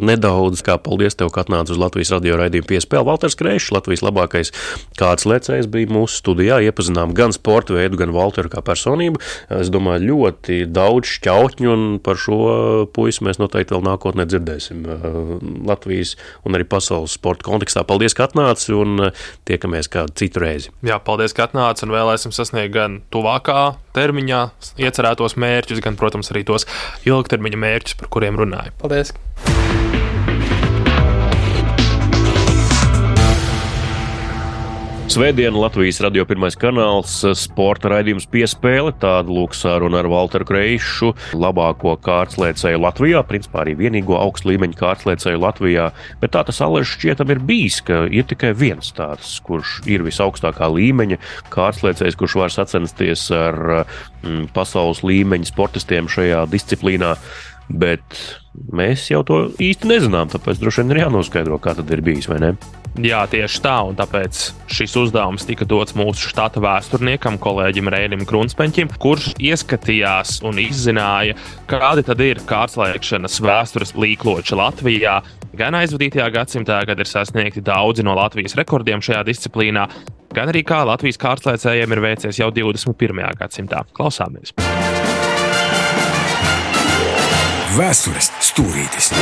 nedaudz. 0.03 0.59
Kā 0.67 0.75
paldies 0.83 1.15
tev, 1.15 1.29
ka 1.31 1.45
atnāci 1.45 1.71
uz 1.71 1.79
Latvijas 1.79 2.11
radio 2.11 2.35
raidījumu 2.41 2.67
piespēli. 2.67 3.07
Valters 3.07 3.37
Kreišs, 3.39 3.69
Latvijas 3.71 4.03
labākais 4.03 4.51
kāds 4.99 5.23
lecējs, 5.31 5.69
bija 5.71 5.87
mūsu 5.87 6.19
studijā. 6.19 6.59
Iepazinām 6.67 7.13
gan 7.15 7.31
sporta 7.31 7.77
veidu, 7.77 7.95
gan 8.01 8.11
Valteru 8.11 8.51
kā 8.51 8.59
personību. 8.67 9.23
Es 9.55 9.71
domāju, 9.71 10.09
ļoti 10.09 10.65
daudz 10.67 11.13
šķautņu, 11.13 11.69
un 11.71 11.85
par 12.03 12.19
šo 12.19 12.41
puisi 12.91 13.23
mēs 13.23 13.39
noteikti 13.39 13.77
vēl 13.77 13.87
nākotnē 13.87 14.27
dzirdēsim 14.27 14.83
uh, 14.83 15.31
Latvijas 15.71 16.17
un 16.43 16.59
arī 16.59 16.67
pasaules 16.67 17.15
sporta 17.15 17.47
kontekstā. 17.47 17.87
Paldies, 17.87 18.19
ka 18.19 18.27
atnāci 18.27 18.75
un 18.75 19.13
uh, 19.13 19.23
tiekamies 19.47 19.87
kādu 19.95 20.19
citu 20.19 20.43
reizi. 20.43 20.75
Jā, 20.83 20.99
paldies, 20.99 21.39
ka 21.39 21.47
atnāci 21.47 21.87
un 21.87 21.95
vēlēsim 21.95 22.35
sasniegt 22.35 22.75
gan 22.75 22.99
tuvākā 23.15 23.61
termiņā 23.97 24.45
iecerētos 24.83 25.39
mērķus, 25.41 25.83
gan, 25.85 25.99
protams, 26.01 26.33
arī 26.35 26.45
tos 26.49 26.69
ilgtermiņa 27.09 27.65
mērķus, 27.67 28.01
par 28.01 28.13
kuriem 28.17 28.41
runāju. 28.41 28.77
Paldies! 28.83 29.15
Svētdiena 35.11 35.59
Latvijas 35.59 35.97
radio 36.05 36.23
pirmais 36.23 36.55
kanāls, 36.55 37.17
sporta 37.35 37.91
raidījums 37.91 38.29
piespēle, 38.31 38.93
tāda 39.03 39.33
lūk 39.35 39.57
saruna 39.59 39.99
ar 40.05 40.07
Walteru 40.07 40.47
Kreišu, 40.47 41.09
labāko 41.35 41.97
kārtslēcēju 41.99 42.79
Latvijā, 42.79 43.25
principā 43.27 43.65
arī 43.65 43.75
vienīgo 43.81 44.15
augstu 44.21 44.53
līmeņu 44.53 44.79
kārtslēcēju 44.79 45.43
Latvijā, 45.43 45.89
bet 46.23 46.37
tā 46.37 46.45
tas 46.47 46.63
alaži 46.63 46.95
šķietam 46.95 47.35
ir 47.35 47.43
bijis, 47.43 47.81
ka 47.91 48.05
ir 48.07 48.31
tikai 48.31 48.53
viens 48.55 48.95
tāds, 48.95 49.35
kurš 49.43 49.81
ir 49.91 50.07
visaugstākā 50.07 50.71
līmeņa 50.77 51.19
kārtslēcējs, 51.51 52.21
kurš 52.21 52.39
var 52.45 52.55
sacensties 52.55 53.27
ar 53.35 53.59
mm, 53.83 54.53
pasaules 54.55 55.03
līmeņa 55.03 55.51
sportistiem 55.51 56.07
šajā 56.07 56.47
disciplīnā. 56.55 57.17
Bet 57.71 58.19
mēs 58.75 59.07
jau 59.13 59.23
to 59.27 59.45
īsti 59.63 59.89
nezinām, 59.93 60.31
tāpēc 60.33 60.59
droši 60.59 60.83
vien 60.83 60.95
ir 60.95 61.03
jānoskaidro, 61.05 61.61
kā 61.63 61.77
tas 61.79 61.91
ir 61.95 62.03
bijis. 62.03 62.27
Jā, 62.99 63.21
tieši 63.31 63.61
tā, 63.63 63.77
un 63.87 63.95
tāpēc 63.95 64.41
šis 64.75 64.97
uzdevums 64.99 65.47
tika 65.47 65.67
dots 65.69 65.95
mūsu 65.95 66.27
štata 66.33 66.59
vēsturniekam, 66.63 67.39
kolēģim 67.39 67.91
Rēnim 67.95 68.27
Krunspeņķim, 68.27 68.91
kurš 69.01 69.31
ieskatījās 69.39 70.41
un 70.47 70.59
izzināja, 70.59 71.39
kādi 71.71 72.05
tad 72.09 72.23
ir 72.27 72.43
kārtslēgšanas 72.51 73.39
vēstures 73.47 73.95
līkloči 73.95 74.59
Latvijā. 74.59 75.21
Gan 75.55 75.79
aizvadītajā 75.79 76.27
gadsimtā, 76.35 76.83
kad 76.91 76.99
ir 76.99 77.11
sasniegti 77.11 77.63
daudzi 77.63 78.03
no 78.07 78.19
Latvijas 78.19 78.59
rekordiem 78.59 79.03
šajā 79.05 79.23
disciplīnā, 79.31 79.87
gan 80.35 80.51
arī 80.51 80.67
kā 80.67 80.83
Latvijas 80.91 81.21
kārtslēcējiem 81.23 81.95
ir 81.95 82.07
veicies 82.11 82.43
jau 82.43 82.51
21. 82.55 83.23
gadsimtā. 83.39 83.87
Klausāmies! 83.95 84.57
Vēstures 87.77 88.33
stūrītis! 88.43 89.13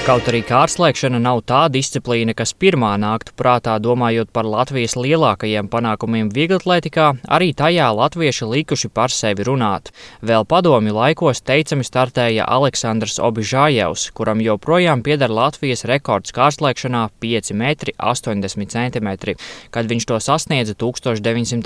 Kaut 0.00 0.24
arī 0.30 0.38
kārslēgšana 0.48 1.18
nav 1.20 1.42
tā 1.44 1.66
disciplīna, 1.68 2.32
kas 2.32 2.54
pirmā 2.56 2.94
nāktu 2.98 3.34
prātā, 3.36 3.76
domājot 3.84 4.30
par 4.32 4.46
Latvijas 4.48 4.96
lielākajiem 4.96 5.68
panākumiem 5.68 6.30
vieglatlētikā, 6.32 7.20
arī 7.28 7.52
tajā 7.54 7.92
latvieši 7.92 8.48
likuši 8.48 8.88
par 8.96 9.12
sevi 9.12 9.44
runāt. 9.44 9.92
Vēl 10.24 10.48
padomju 10.48 10.96
laikos 10.96 11.44
teicami 11.44 11.84
startēja 11.84 12.48
Aleksandrs 12.48 13.20
Obižājevs, 13.20 14.08
kuram 14.16 14.40
joprojām 14.40 15.04
pieder 15.04 15.28
Latvijas 15.28 15.84
rekords 15.84 16.32
kārslēgšanā 16.32 17.12
5 17.20 17.52
metri 17.60 17.92
80 18.00 18.72
cm. 18.72 19.36
Kad 19.70 19.84
viņš 19.92 20.08
to 20.08 20.16
sasniedza 20.16 20.72
1987. 20.80 21.60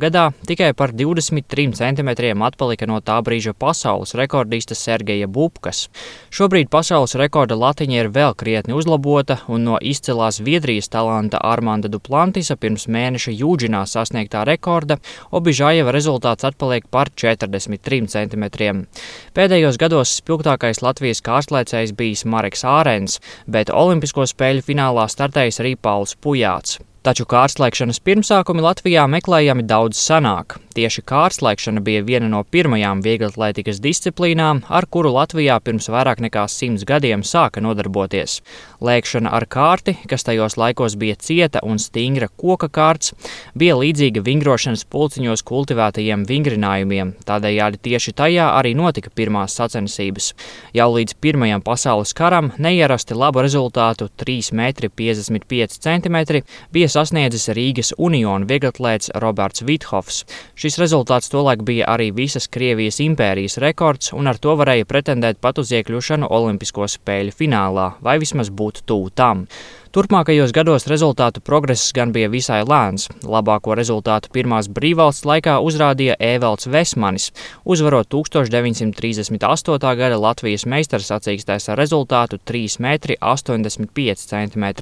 gadā, 0.00 0.32
tikai 0.48 0.72
par 0.72 0.96
23 0.96 1.76
cm 1.76 2.08
atpalika 2.48 2.88
no 2.88 3.04
tā 3.04 3.20
brīža 3.20 3.52
pasaules 3.52 4.16
rekordista 4.16 4.72
Sergeja 4.74 5.28
Bubkas. 5.28 5.92
Šobrīd 6.32 6.72
pasaules 6.72 7.01
pasaules 7.02 7.18
rekorda 7.18 7.56
latiņa 7.58 7.96
ir 7.98 8.08
vēl 8.14 8.34
krietni 8.38 8.76
uzlabota, 8.78 9.40
un 9.50 9.64
no 9.66 9.78
izcilās 9.82 10.36
Zviedrijas 10.38 10.86
talanta 10.92 11.40
Armanda 11.42 11.88
Duplantisa 11.90 12.54
pirms 12.54 12.86
mēneša 12.86 13.34
jūdžinā 13.34 13.80
sasniegtā 13.90 14.44
rekorda 14.46 15.00
Obižājeva 15.34 15.90
rezultāts 15.90 16.46
atpaliek 16.46 16.86
par 16.94 17.10
43 17.10 18.06
cm. 18.06 18.86
Pēdējos 19.34 19.80
gados 19.82 20.14
spilgtākais 20.20 20.82
Latvijas 20.82 21.24
kārslēcējs 21.26 21.96
bijis 21.98 22.22
Mareks 22.22 22.62
Ārens, 22.62 23.18
bet 23.50 23.74
Olimpisko 23.74 24.28
spēļu 24.30 24.62
finālā 24.70 25.10
startējis 25.10 25.62
arī 25.64 25.74
Pauls 25.74 26.14
Pujāts. 26.14 26.78
Taču 27.02 27.24
kārslēgšanas 27.26 27.98
pirmsākumi 28.06 28.62
Latvijā 28.62 29.08
meklējami 29.10 29.64
daudz 29.66 29.98
senāk. 29.98 30.54
Tieši 30.78 31.02
kārslēgšana 31.10 31.80
bija 31.82 32.04
viena 32.06 32.28
no 32.30 32.44
pirmajām 32.46 33.00
vieglatlētikas 33.02 33.80
disciplīnām, 33.82 34.60
ar 34.70 34.86
kuru 34.86 35.10
Latvijā 35.16 35.56
pirms 35.66 35.90
vairāk 35.90 36.22
nekā 36.22 36.44
simts 36.46 36.86
gadiem 36.86 37.24
sāka 37.26 37.58
nodarboties. 37.58 38.36
Lēkšana 38.82 39.30
ar 39.30 39.46
kārti, 39.46 39.94
kas 40.10 40.24
tajos 40.26 40.56
laikos 40.58 40.96
bija 40.98 41.14
cieta 41.14 41.60
un 41.62 41.78
stingra 41.78 42.26
koka 42.26 42.66
kārts, 42.66 43.12
bija 43.54 43.76
līdzīga 43.78 44.24
vingrošanas 44.26 44.82
pulciņos 44.90 45.44
kultivētajiem 45.46 46.24
vingrinājumiem, 46.26 47.12
tādējādi 47.28 47.78
tieši 47.86 48.14
tajā 48.18 48.48
arī 48.56 48.72
notika 48.74 49.12
pirmās 49.14 49.54
sacensības. 49.58 50.32
Jau 50.74 50.88
līdz 50.96 51.14
Pirmajam 51.22 51.62
pasaules 51.62 52.10
karam 52.18 52.50
neierasti 52.58 53.14
labu 53.14 53.44
rezultātu 53.44 54.08
3,55 54.18 55.78
cm 55.78 56.42
bija 56.74 56.90
sasniedzis 56.90 57.52
Rīgas 57.54 57.92
Uniona 57.98 58.48
vieglatlēts 58.50 59.12
Roberts 59.22 59.62
Vithofs. 59.62 60.24
Šis 60.58 60.80
rezultāts 60.82 61.30
tolaik 61.30 61.62
bija 61.62 61.86
arī 61.92 62.10
visas 62.16 62.50
Krievijas 62.50 62.98
impērijas 63.04 63.60
rekords, 63.62 64.10
un 64.16 64.26
ar 64.26 64.42
to 64.42 64.56
varēja 64.58 64.88
pretendēt 64.90 65.38
pat 65.38 65.62
uz 65.62 65.70
iekļūšanu 65.70 66.26
Olimpisko 66.32 66.90
spēļu 66.90 67.38
finālā, 67.38 67.92
vai 68.02 68.18
vismaz 68.22 68.50
būt 68.50 68.71
tuvu 68.86 69.10
tam. 69.12 69.46
Turpmākajos 69.92 70.54
gados 70.56 70.86
rezultātu 70.88 71.42
progress 71.44 71.92
gan 71.92 72.16
bija 72.16 72.30
visai 72.32 72.62
lēns. 72.64 73.12
Labāko 73.28 73.76
rezultātu 73.76 74.32
pirmās 74.32 74.64
brīvvalsts 74.72 75.28
laikā 75.28 75.60
uzrādīja 75.60 76.16
Ēvelts 76.16 76.64
Vesmanis, 76.72 77.28
uzvarot 77.68 78.08
1938. 78.08 79.36
gada 80.00 80.16
Latvijas 80.16 80.64
meistars 80.64 81.12
sacīkstēs 81.12 81.68
ar 81.68 81.76
rezultātu 81.82 82.40
3,85 82.40 84.56
m. 84.56 84.72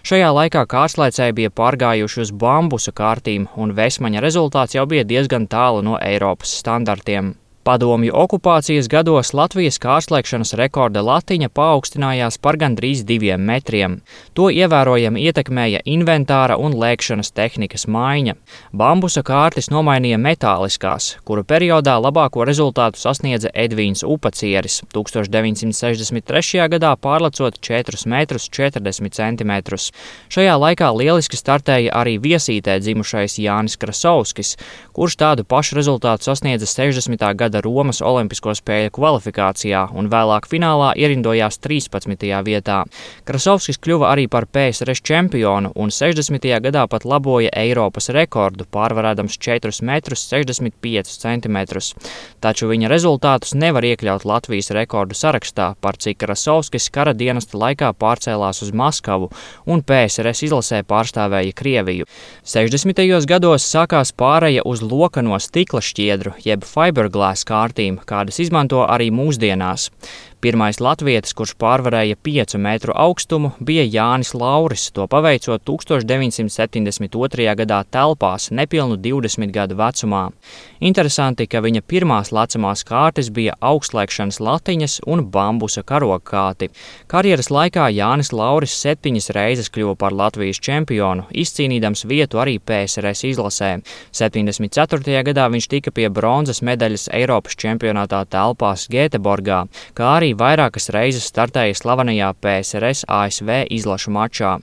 Šajā 0.00 0.32
laikā 0.40 0.64
kārslēcēji 0.72 1.36
bija 1.42 1.52
pārgājuši 1.52 2.24
uz 2.24 2.32
bambusa 2.32 2.96
kārtīm, 2.96 3.52
un 3.60 3.76
Vesmaņa 3.76 4.24
rezultāts 4.24 4.80
jau 4.80 4.88
bija 4.88 5.04
diezgan 5.04 5.44
tālu 5.44 5.84
no 5.84 6.00
Eiropas 6.00 6.48
standartiem. 6.64 7.43
Padomju 7.64 8.12
okupācijas 8.12 8.90
gados 8.92 9.30
Latvijas 9.32 9.78
kārslēgšanas 9.80 10.50
rekorda 10.60 11.00
latiņa 11.00 11.48
paaugstinājās 11.48 12.36
par 12.44 12.58
gandrīz 12.60 13.06
diviem 13.08 13.40
metriem. 13.40 13.94
To 14.36 14.50
ievērojami 14.52 15.22
ietekmēja 15.30 15.80
inventāra 15.88 16.58
un 16.60 16.76
lēkšanas 16.76 17.32
tehnikas 17.32 17.86
maiņa. 17.88 18.34
Bambusa 18.76 19.22
kārtis 19.24 19.70
nomainīja 19.72 20.18
metāliskās, 20.20 21.06
kuru 21.24 21.40
periodā 21.48 21.94
labāko 21.96 22.44
rezultātu 22.44 23.00
sasniedza 23.00 23.48
Edvīns 23.54 24.04
Upacieris 24.04 24.82
1963. 24.92 26.68
gadā 26.76 26.92
pārlecot 27.00 27.56
4,40 27.64 29.16
cm. 29.16 29.80
Šajā 30.36 30.58
laikā 30.66 30.92
lieliski 31.00 31.40
startēja 31.40 31.96
arī 31.96 32.18
viesītē 32.28 32.76
dzimušais 32.84 33.40
Jānis 33.40 33.80
Krasovskis, 33.80 34.58
kurš 34.92 35.16
tādu 35.24 35.48
pašu 35.48 35.80
rezultātu 35.80 36.28
sasniedza 36.28 36.68
60. 36.68 37.24
gada 37.32 37.53
gada 37.54 37.62
Romas 37.62 38.00
Olimpisko 38.02 38.50
spēļu 38.58 38.90
kvalifikācijā 38.94 39.84
un 39.94 40.08
vēlāk 40.10 40.48
finālā 40.50 40.90
ierindojās 40.98 41.60
13. 41.62 42.26
vietā. 42.42 42.82
Krasovskis 43.28 43.78
kļuva 43.78 44.10
arī 44.10 44.26
par 44.28 44.48
PSRS 44.50 45.02
čempionu 45.04 45.70
un 45.78 45.92
60. 45.94 46.48
gadā 46.64 46.86
pat 46.90 47.04
laboja 47.06 47.52
Eiropas 47.54 48.10
rekordu, 48.10 48.66
pārvarēdams 48.74 49.38
4,65 49.38 51.14
cm. 51.14 51.58
Taču 52.42 52.70
viņa 52.72 52.90
rezultātus 52.90 53.54
nevar 53.54 53.86
iekļaut 53.86 54.26
Latvijas 54.26 54.72
rekordu 54.74 55.14
sarakstā, 55.14 55.74
par 55.80 56.00
cik 56.00 56.18
Krasovskis 56.24 56.90
kara 56.90 57.14
dienesta 57.14 57.58
laikā 57.60 57.92
pārcēlās 57.94 58.64
uz 58.66 58.74
Maskavu 58.74 59.30
un 59.70 59.84
PSRS 59.86 60.48
izlasē 60.48 60.82
pārstāvēja 60.82 61.54
Krieviju. 61.54 62.10
60. 62.42 63.04
gados 63.30 63.70
sākās 63.70 64.10
pāreja 64.10 64.66
uz 64.66 64.82
lokano 64.82 65.38
stikla 65.38 65.84
šķiedru, 65.84 66.34
jeb 66.42 66.64
fiberglass 66.66 67.43
kārtīm, 67.48 68.00
kādas 68.08 68.40
izmanto 68.42 68.82
arī 68.88 69.10
mūsdienās. 69.14 69.90
Pirmais 70.44 70.76
latvietis, 70.76 71.32
kurš 71.32 71.54
pārvarēja 71.56 72.18
5 72.20 72.58
metru 72.60 72.92
augstumu, 73.00 73.54
bija 73.64 73.80
Jānis 73.88 74.34
Lauris, 74.36 74.90
to 74.92 75.06
paveicot 75.08 75.62
1972. 75.64 77.46
gadā 77.56 77.78
telpās, 77.88 78.50
nepilnu 78.52 78.98
20 79.00 79.54
gadu 79.54 79.78
vecumā. 79.78 80.26
Interesanti, 80.84 81.46
ka 81.48 81.62
viņa 81.64 81.80
pirmās 81.88 82.28
lecamās 82.36 82.84
kārtas 82.84 83.30
bija 83.32 83.54
augstslēgšanas 83.64 84.36
latiņas 84.44 84.98
un 85.08 85.22
bambusa 85.32 85.80
karokāti. 85.80 86.68
Karjeras 87.08 87.48
laikā 87.48 87.88
Jānis 87.96 88.34
Lauris 88.36 88.76
septiņas 88.84 89.30
reizes 89.32 89.72
kļuva 89.72 89.96
par 89.96 90.12
Latvijas 90.12 90.60
čempionu, 90.60 91.24
izcīnīdams 91.32 92.04
vietu 92.04 92.42
arī 92.44 92.58
PSRS 92.60 93.30
izlasē. 93.30 93.72
74. 94.12 95.24
gadā 95.30 95.48
viņš 95.56 95.70
tika 95.72 95.88
pie 95.88 96.12
bronzas 96.12 96.60
medaļas 96.60 97.08
Eiropas 97.16 97.56
čempionātā 97.56 98.26
telpās 98.28 98.90
Gēteborgā, 98.92 99.64
kā 99.96 100.12
arī 100.18 100.33
vairākas 100.38 100.90
reizes 100.94 101.30
startēja 101.30 101.76
slavenajā 101.78 102.34
PSRS 102.42 103.06
ASV 103.08 103.64
izlašu 103.70 104.12
mačā. 104.14 104.58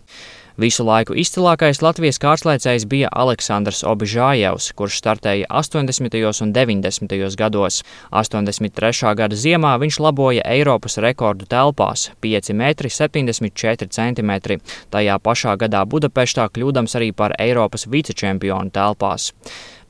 Visu 0.61 0.83
laiku 0.83 1.15
izcilākais 1.17 1.79
Latvijas 1.81 2.19
kārslēcējs 2.21 2.83
bija 2.91 3.09
Aleksandrs 3.23 3.85
Obižājevs, 3.87 4.67
kurš 4.77 4.99
startēja 4.99 5.47
80. 5.47 6.17
un 6.43 6.51
90. 6.53 7.15
gados. 7.39 7.79
83. 8.11 9.15
gada 9.17 9.35
ziemā 9.35 9.71
viņš 9.81 9.99
laboja 10.03 10.43
Eiropas 10.45 10.99
rekordu 11.01 11.47
telpās- 11.49 12.11
5,74 12.21 13.89
cm. 13.89 14.59
Tajā 14.91 15.19
pašā 15.19 15.57
gadā 15.57 15.85
Budapeštā 15.85 16.49
kļūdams 16.51 16.95
arī 16.99 17.11
par 17.15 17.31
Eiropas 17.39 17.87
vicečempionu 17.87 18.71
telpās. 18.71 19.31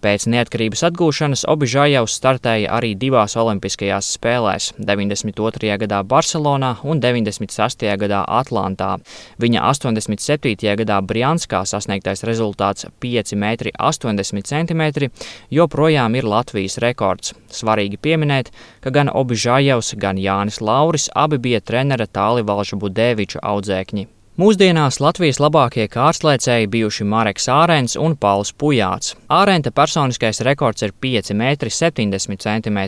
Pēc 0.02 0.24
neatkarības 0.34 0.82
atgūšanas 0.88 1.44
Obižājevs 1.52 2.16
startēja 2.18 2.72
arī 2.74 2.96
divās 2.98 3.36
olimpiskajās 3.38 4.08
spēlēs- 4.16 4.72
92. 4.90 5.78
gadā 5.78 6.00
Barcelonā 6.04 6.72
un 6.84 7.00
96. 7.00 7.98
gadā 8.02 8.26
Atlantā. 8.26 8.98
Viņa 9.38 9.62
87. 9.70 10.76
gadā 10.76 10.98
Brianskā 11.06 11.62
sasniegtais 11.70 12.24
rezultāts 12.26 12.86
5,80 13.00 14.42
cm 14.42 15.12
joprojām 15.52 16.16
ir 16.16 16.24
Latvijas 16.24 16.80
rekords. 16.80 17.34
Svarīgi 17.52 18.00
pieminēt, 18.02 18.48
ka 18.82 18.90
gan 18.90 19.08
Obižājevs, 19.08 19.94
gan 20.00 20.18
Jānis 20.18 20.62
Lauris 20.62 21.10
abi 21.16 21.38
bija 21.38 21.62
trenera 21.62 22.08
Tālivalža 22.08 22.80
Budēviča 22.80 23.40
audzēkņi. 23.44 24.08
Mūsdienās 24.40 25.02
Latvijas 25.04 25.42
labākie 25.44 25.90
kārslēcēji 25.92 26.70
bijuši 26.72 27.04
Mareks 27.04 27.50
Ārens 27.52 27.98
un 28.00 28.14
Pauls 28.16 28.54
Pujāts. 28.56 29.18
Ārenta 29.28 29.74
personiskais 29.76 30.40
rekords 30.48 30.86
ir 30.88 30.94
5,70 31.04 32.40
cm, 32.40 32.80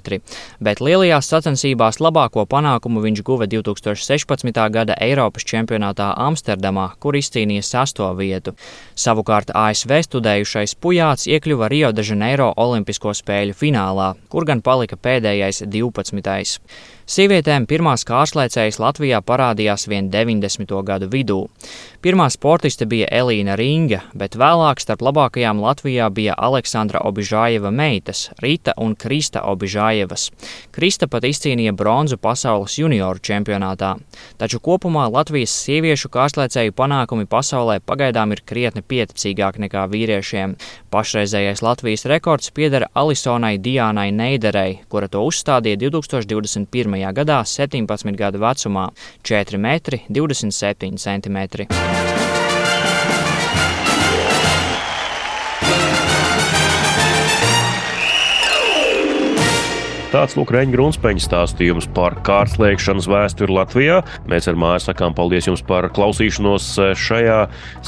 bet 0.64 0.80
lielajās 0.80 1.28
sacensībās 1.34 2.00
labāko 2.00 2.46
panākumu 2.48 3.04
viņš 3.04 3.24
guva 3.28 3.50
2016. 3.52 4.62
gada 4.72 4.96
Eiropas 5.04 5.44
čempionātā 5.44 6.14
Amsterdamā, 6.16 6.94
kur 7.04 7.20
izcīnīja 7.20 7.68
sesto 7.74 8.08
vietu. 8.16 8.56
Savukārt 8.96 9.52
ASV 9.52 10.00
studējušais 10.08 10.78
Pujāts 10.80 11.28
iekļuva 11.28 11.68
Rio 11.68 11.92
de 11.92 12.08
Janeiro 12.08 12.54
Olimpisko 12.56 13.12
spēļu 13.20 13.60
finālā, 13.60 14.14
kur 14.32 14.48
gan 14.48 14.64
palika 14.64 14.96
pēdējais 14.96 15.66
12. 15.68 16.48
Sievietēm 17.04 17.66
pirmās 17.68 18.06
kārslēcējas 18.08 18.78
Latvijā 18.80 19.20
parādījās 19.28 19.90
vien 19.92 20.08
90. 20.12 20.72
gadu 20.88 21.10
vidū. 21.12 21.42
Pirmā 22.04 22.26
sportiste 22.28 22.84
bija 22.84 23.06
Elīna 23.16 23.54
Ringa, 23.56 24.02
bet 24.20 24.34
vēlāk 24.36 24.82
starp 24.84 25.06
labākajām 25.08 25.62
Latvijā 25.64 26.10
bija 26.12 26.34
Aleksandra 26.36 27.00
Obižājeva 27.08 27.70
meitas 27.72 28.26
Rita 28.44 28.74
un 28.84 28.98
Krista 29.00 29.46
Obižājevas. 29.48 30.26
Krista 30.76 31.08
pat 31.08 31.24
izcīnīja 31.24 31.72
bronzu 31.72 32.18
pasaules 32.20 32.76
junioru 32.76 33.24
čempionātā. 33.24 33.94
Taču 34.36 34.60
kopumā 34.60 35.06
Latvijas 35.14 35.54
sieviešu 35.64 36.12
kārslēcēju 36.12 36.76
panākumi 36.76 37.24
pasaulē 37.24 37.78
pagaidām 37.80 38.36
ir 38.36 38.44
krietni 38.52 38.84
pieticīgāki 38.84 39.64
nekā 39.64 39.86
vīriešiem. 39.96 40.58
Pašreizējais 40.92 41.64
Latvijas 41.64 42.04
rekords 42.12 42.52
pieder 42.52 42.90
Alisonai 42.92 43.54
Diānai 43.64 44.10
Neiderei, 44.12 44.82
kura 44.92 45.08
to 45.08 45.24
uzstādīja 45.24 45.80
2021. 45.88 47.00
gadā 47.16 47.40
17 47.48 48.20
gadu 48.20 48.44
vecumā- 48.44 48.90
4 49.24 49.58
metri 49.58 50.04
27 50.12 51.00
centimetri. 51.00 51.72
Tāds 60.14 60.36
lūk, 60.38 60.52
Reņģa 60.54 60.76
Grunspeņa 60.76 61.24
stāstījums 61.26 61.88
par 61.96 62.14
kārtslēgšanas 62.22 63.08
vēsturi 63.10 63.56
Latvijā. 63.56 63.96
Mēs 64.30 64.46
ar 64.52 64.60
māju 64.62 64.84
sakām 64.84 65.16
paldies 65.18 65.48
jums 65.50 65.64
par 65.66 65.88
klausīšanos 65.90 66.68
šajā 67.02 67.40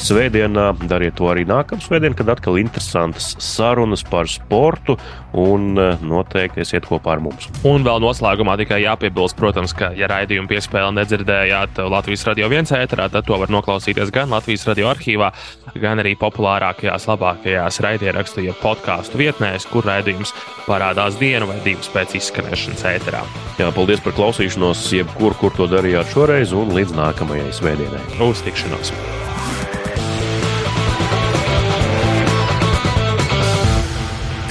svētdienā. 0.01 0.71
Dariet 0.89 1.19
to 1.19 1.29
arī 1.29 1.43
nākamā 1.45 1.85
svētdienā, 1.85 2.17
kad 2.17 2.31
atkal 2.33 2.57
interesantas 2.57 3.35
sarunas 3.37 4.01
par 4.09 4.25
sportu 4.31 4.95
un 5.37 5.77
noteikti 5.77 6.63
esiet 6.63 6.87
kopā 6.89 7.13
ar 7.13 7.21
mums. 7.27 7.45
Un 7.67 7.85
vēl 7.85 8.01
noslēgumā 8.01 8.57
tikai 8.63 8.81
jāpiebilst, 8.87 9.37
protams, 9.37 9.75
ka, 9.77 9.91
ja 9.93 10.09
raidījumu 10.09 10.49
piespēli 10.49 10.97
nedzirdējāt 10.97 11.83
Latvijas 11.93 12.25
radio 12.31 12.49
viens 12.49 12.73
ēterā, 12.73 13.05
tad 13.13 13.29
to 13.29 13.37
var 13.37 13.53
noklausīties 13.53 14.09
gan 14.15 14.33
Latvijas 14.33 14.65
radio 14.71 14.89
arhīvā, 14.95 15.29
gan 15.77 16.01
arī 16.01 16.15
populārākajās, 16.17 17.05
labākajās 17.11 17.81
raidierakstu, 17.85 18.47
ja 18.47 18.57
podkāstu 18.63 19.21
vietnēs, 19.21 19.69
kur 19.69 19.85
raidījums 19.85 20.33
parādās 20.65 21.21
dienu 21.21 21.51
vai 21.51 21.61
divas 21.67 21.91
pēc 21.93 22.14
izskanēšanas 22.17 22.85
ēterā. 22.95 23.21
Jā, 23.59 23.69
paldies 23.75 24.03
par 24.05 24.15
klausīšanos, 24.17 24.83
jebkur, 24.95 25.37
kur 25.39 25.55
to 25.55 25.69
darījāt 25.71 26.11
šoreiz, 26.13 26.55
un 26.57 26.73
līdz 26.75 26.95
nākamajai 26.97 27.53
svētdienai. 27.55 28.03
Uz 28.25 28.43
tikšanos! 28.45 28.93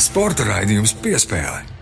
Sporta 0.05 0.45
raidījums 0.47 0.93
piespēlē. 1.03 1.74